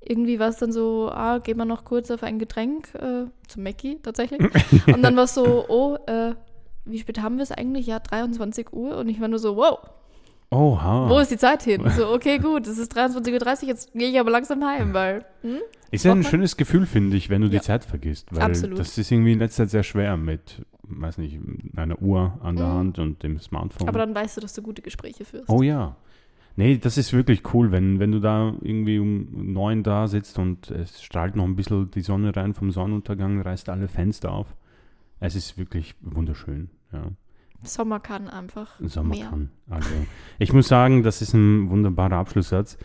irgendwie 0.00 0.38
war 0.38 0.48
es 0.48 0.56
dann 0.56 0.72
so, 0.72 1.10
ah, 1.12 1.38
gehen 1.38 1.56
wir 1.58 1.64
noch 1.64 1.84
kurz 1.84 2.10
auf 2.10 2.22
ein 2.22 2.38
Getränk 2.38 2.94
äh, 2.94 3.26
zu 3.46 3.60
Mackie 3.60 3.98
tatsächlich. 4.02 4.40
und 4.86 5.02
dann 5.02 5.16
war 5.16 5.24
es 5.24 5.34
so, 5.34 5.64
oh, 5.68 5.96
äh, 6.06 6.34
wie 6.84 6.98
spät 6.98 7.20
haben 7.20 7.36
wir 7.36 7.42
es 7.42 7.52
eigentlich? 7.52 7.86
Ja, 7.86 7.98
23 7.98 8.72
Uhr. 8.72 8.96
Und 8.96 9.08
ich 9.08 9.20
war 9.20 9.28
nur 9.28 9.38
so, 9.38 9.56
wow, 9.56 9.78
Oha. 10.50 11.08
wo 11.10 11.18
ist 11.18 11.30
die 11.30 11.36
Zeit 11.36 11.62
hin? 11.62 11.82
So, 11.90 12.08
okay, 12.12 12.38
gut, 12.38 12.66
es 12.66 12.78
ist 12.78 12.96
23.30 12.96 13.62
Uhr, 13.62 13.68
jetzt 13.68 13.92
gehe 13.92 14.08
ich 14.10 14.18
aber 14.18 14.30
langsam 14.30 14.64
heim, 14.64 14.94
weil, 14.94 15.24
hm? 15.42 15.58
Ist 15.90 16.04
ja 16.04 16.12
ein 16.12 16.22
schönes 16.22 16.56
Gefühl, 16.56 16.86
finde 16.86 17.16
ich, 17.16 17.28
wenn 17.30 17.40
du 17.42 17.48
Ja. 17.48 17.52
die 17.54 17.60
Zeit 17.60 17.84
vergisst. 17.84 18.28
Weil 18.34 18.42
Absolut. 18.42 18.78
das 18.78 18.96
ist 18.98 19.10
irgendwie 19.10 19.32
in 19.32 19.38
letzter 19.38 19.64
Zeit 19.64 19.70
sehr 19.70 19.82
schwer 19.82 20.16
mit, 20.16 20.64
weiß 20.82 21.18
nicht, 21.18 21.38
einer 21.76 22.00
Uhr 22.00 22.38
an 22.42 22.56
der 22.56 22.66
Mhm. 22.66 22.72
Hand 22.74 22.98
und 22.98 23.22
dem 23.22 23.38
Smartphone. 23.40 23.88
Aber 23.88 23.98
dann 23.98 24.14
weißt 24.14 24.36
du, 24.36 24.40
dass 24.42 24.52
du 24.54 24.62
gute 24.62 24.82
Gespräche 24.82 25.24
führst. 25.24 25.48
oh 25.48 25.62
ja. 25.62 25.96
Nee, 26.56 26.76
das 26.76 26.98
ist 26.98 27.12
wirklich 27.12 27.54
cool, 27.54 27.70
wenn, 27.70 28.00
wenn 28.00 28.10
du 28.10 28.18
da 28.18 28.52
irgendwie 28.62 28.98
um 28.98 29.52
neun 29.52 29.82
da 29.84 30.08
sitzt 30.08 30.38
und 30.40 30.70
es 30.72 31.00
strahlt 31.02 31.36
noch 31.36 31.44
ein 31.44 31.54
bisschen 31.56 31.90
die 31.92 32.00
Sonne 32.00 32.34
rein 32.34 32.52
vom 32.52 32.70
Sonnenuntergang, 32.72 33.40
reißt 33.42 33.68
alle 33.68 33.86
Fenster 33.86 34.32
auf. 34.32 34.48
Es 35.20 35.36
ist 35.36 35.56
wirklich 35.56 35.94
wunderschön, 36.00 36.68
ja. 36.92 37.12
Sommer 37.62 38.00
kann 38.00 38.28
einfach 38.28 38.78
Sommer 38.80 39.14
mehr. 39.14 39.28
kann. 39.28 39.50
Also, 39.68 39.90
ich 40.38 40.52
muss 40.52 40.68
sagen, 40.68 41.02
das 41.02 41.22
ist 41.22 41.34
ein 41.34 41.70
wunderbarer 41.70 42.16
Abschlusssatz 42.16 42.78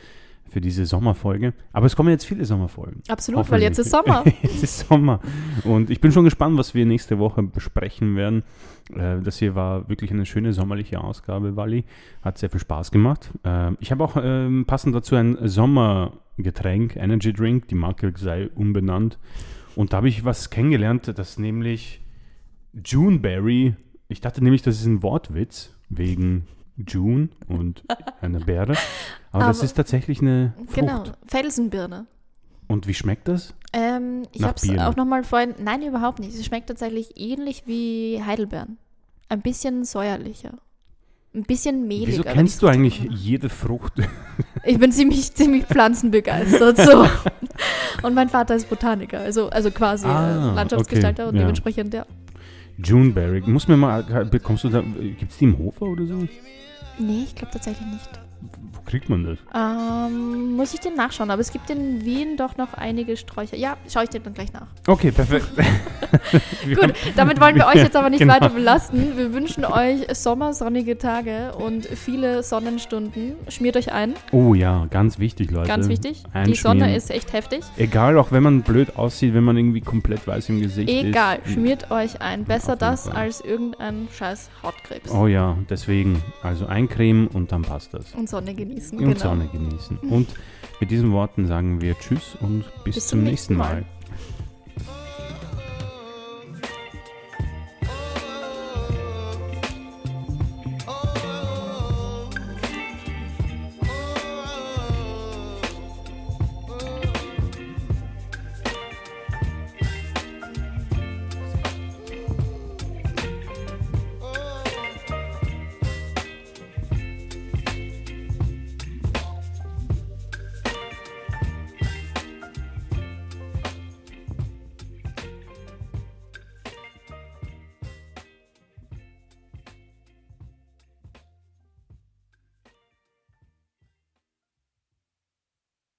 für 0.53 0.61
diese 0.61 0.85
Sommerfolge. 0.85 1.53
Aber 1.73 1.87
es 1.87 1.95
kommen 1.95 2.09
jetzt 2.09 2.25
viele 2.25 2.45
Sommerfolgen. 2.45 3.01
Absolut, 3.07 3.49
weil 3.49 3.61
jetzt 3.61 3.79
ist. 3.79 3.89
Sommer. 3.89 4.23
jetzt 4.41 4.63
ist 4.63 4.87
Sommer. 4.87 5.19
Und 5.63 5.89
ich 5.89 5.99
bin 5.99 6.11
schon 6.11 6.23
gespannt, 6.23 6.57
was 6.57 6.73
wir 6.75 6.85
nächste 6.85 7.17
Woche 7.17 7.41
besprechen 7.43 8.15
werden. 8.15 8.43
Äh, 8.93 9.19
das 9.21 9.39
hier 9.39 9.55
war 9.55 9.89
wirklich 9.89 10.11
eine 10.11 10.25
schöne 10.25 10.53
sommerliche 10.53 11.03
Ausgabe, 11.03 11.55
Wally. 11.55 11.85
Hat 12.21 12.37
sehr 12.37 12.51
viel 12.51 12.59
Spaß 12.59 12.91
gemacht. 12.91 13.31
Äh, 13.43 13.71
ich 13.79 13.91
habe 13.91 14.03
auch 14.03 14.15
ähm, 14.21 14.65
passend 14.65 14.95
dazu 14.95 15.15
ein 15.15 15.37
Sommergetränk, 15.41 16.95
Energy 16.95 17.33
Drink. 17.33 17.67
Die 17.69 17.75
Marke 17.75 18.13
sei 18.15 18.49
unbenannt. 18.53 19.17
Und 19.75 19.91
da 19.91 19.97
habe 19.97 20.07
ich 20.07 20.23
was 20.23 20.51
kennengelernt, 20.51 21.11
das 21.15 21.39
nämlich 21.39 22.01
Juneberry. 22.85 23.75
Ich 24.07 24.21
dachte 24.21 24.43
nämlich, 24.43 24.61
das 24.61 24.79
ist 24.79 24.85
ein 24.85 25.01
Wortwitz 25.03 25.71
wegen 25.89 26.47
June 26.77 27.29
und 27.47 27.83
einer 28.21 28.39
Beere. 28.39 28.75
Aber, 29.31 29.45
das 29.45 29.57
Aber- 29.59 29.65
ist 29.65 29.73
tatsächlich 29.73 30.21
eine 30.21 30.53
Frucht. 30.65 30.75
Genau, 30.75 31.03
Felsenbirne. 31.27 32.05
Und 32.67 32.87
wie 32.87 32.93
schmeckt 32.93 33.27
das? 33.27 33.53
Ähm, 33.73 34.23
ich 34.31 34.43
habe 34.43 34.55
es 34.55 34.69
auch 34.79 34.95
nochmal 34.95 35.23
vorhin. 35.23 35.55
Nein, 35.59 35.81
überhaupt 35.83 36.19
nicht. 36.19 36.33
Es 36.33 36.45
schmeckt 36.45 36.67
tatsächlich 36.67 37.11
ähnlich 37.19 37.63
wie 37.65 38.21
Heidelbeeren. 38.25 38.77
Ein 39.29 39.41
bisschen 39.41 39.83
säuerlicher. 39.83 40.53
Ein 41.35 41.43
bisschen 41.43 41.87
mehliger. 41.87 42.07
Wieso 42.11 42.23
kennst 42.23 42.61
du 42.61 42.67
eigentlich 42.67 43.03
mache. 43.03 43.13
jede 43.15 43.49
Frucht? 43.49 43.93
Ich 44.65 44.79
bin 44.79 44.91
ziemlich, 44.93 45.33
ziemlich 45.33 45.65
pflanzenbegeistert. 45.65 46.77
So. 46.85 47.05
Und 48.07 48.13
mein 48.15 48.29
Vater 48.29 48.55
ist 48.55 48.69
Botaniker, 48.69 49.19
also, 49.19 49.49
also 49.49 49.69
quasi 49.71 50.07
Ah, 50.07 50.51
äh, 50.51 50.55
Landschaftsgestalter 50.55 51.23
okay, 51.23 51.29
und 51.29 51.35
ja. 51.35 51.41
dementsprechend, 51.41 51.93
ja. 51.93 52.05
Juneberry. 52.83 53.41
Muss 53.41 53.67
mir 53.67 53.77
mal, 53.77 54.03
bekommst 54.25 54.63
du 54.63 54.69
da, 54.69 54.81
gibt's 54.81 55.37
die 55.37 55.45
im 55.45 55.57
Hofer 55.57 55.85
oder 55.85 56.05
so? 56.05 56.27
Nee, 56.99 57.23
ich 57.23 57.35
glaube 57.35 57.51
tatsächlich 57.53 57.87
nicht. 57.87 58.09
Wo 58.73 58.81
kriegt 58.85 59.09
man 59.09 59.23
das? 59.23 59.37
Ähm, 59.55 60.55
muss 60.55 60.73
ich 60.73 60.79
den 60.79 60.95
nachschauen, 60.95 61.31
aber 61.31 61.41
es 61.41 61.51
gibt 61.51 61.69
in 61.69 62.03
Wien 62.03 62.37
doch 62.37 62.57
noch 62.57 62.73
einige 62.73 63.17
Sträucher. 63.17 63.55
Ja, 63.55 63.77
schaue 63.91 64.03
ich 64.03 64.09
dir 64.09 64.19
dann 64.19 64.33
gleich 64.33 64.51
nach. 64.53 64.67
Okay, 64.87 65.11
perfekt. 65.11 65.47
Gut, 66.65 66.93
damit 67.15 67.39
wollen 67.41 67.55
wir 67.55 67.65
euch 67.67 67.75
jetzt 67.75 67.95
aber 67.95 68.09
nicht 68.09 68.19
Genau. 68.19 68.33
weiter 68.35 68.49
belasten. 68.49 69.17
Wir 69.17 69.33
wünschen 69.33 69.65
euch 69.65 70.05
sommersonnige 70.13 70.97
Tage 70.97 71.53
und 71.55 71.85
viele 71.85 72.43
Sonnenstunden. 72.43 73.33
Schmiert 73.49 73.77
euch 73.77 73.91
ein, 73.91 74.13
Oh 74.31 74.53
ja, 74.53 74.85
ganz 74.89 75.19
wichtig, 75.19 75.51
Leute. 75.51 75.67
ganz 75.67 75.87
wichtig. 75.87 76.23
Die. 76.45 76.55
Sonne 76.55 76.95
ist 76.95 77.09
echt 77.11 77.33
heftig. 77.33 77.61
Egal, 77.77 78.17
auch 78.17 78.31
wenn 78.31 78.43
man 78.43 78.61
blöd 78.61 78.95
aussieht, 78.95 79.33
wenn 79.33 79.43
man 79.43 79.57
irgendwie 79.57 79.81
komplett 79.81 80.25
weiß 80.27 80.49
im 80.49 80.61
Gesicht 80.61 80.89
Egal, 80.89 81.39
ist. 81.43 81.53
schmiert 81.53 81.91
euch 81.91 82.21
ein. 82.21 82.45
Besser 82.45 82.75
das 82.75 83.07
Fall. 83.07 83.15
als 83.17 83.41
irgendein 83.41 84.07
scheiß 84.17 84.49
Hautkrebs. 84.61 85.11
Oh 85.11 85.27
ja, 85.27 85.57
deswegen, 85.69 86.21
also 86.41 86.65
eincremen 86.67 87.27
und 87.27 87.51
dann 87.51 87.63
passt 87.63 87.93
das. 87.93 88.13
Und 88.13 88.29
Sonne 88.29 88.53
genießen, 88.53 88.97
Und 88.99 89.05
genau. 89.05 89.19
Sonne 89.19 89.49
genießen. 89.51 89.97
Und 89.97 90.27
mit 90.79 90.91
diesen 90.91 91.11
Worten 91.11 91.47
sagen 91.47 91.81
wir 91.81 91.97
Tschüss 91.97 92.35
und 92.39 92.65
bis, 92.83 93.07
zum, 93.07 93.23
nächsten 93.23 93.55
Mal. 93.55 93.83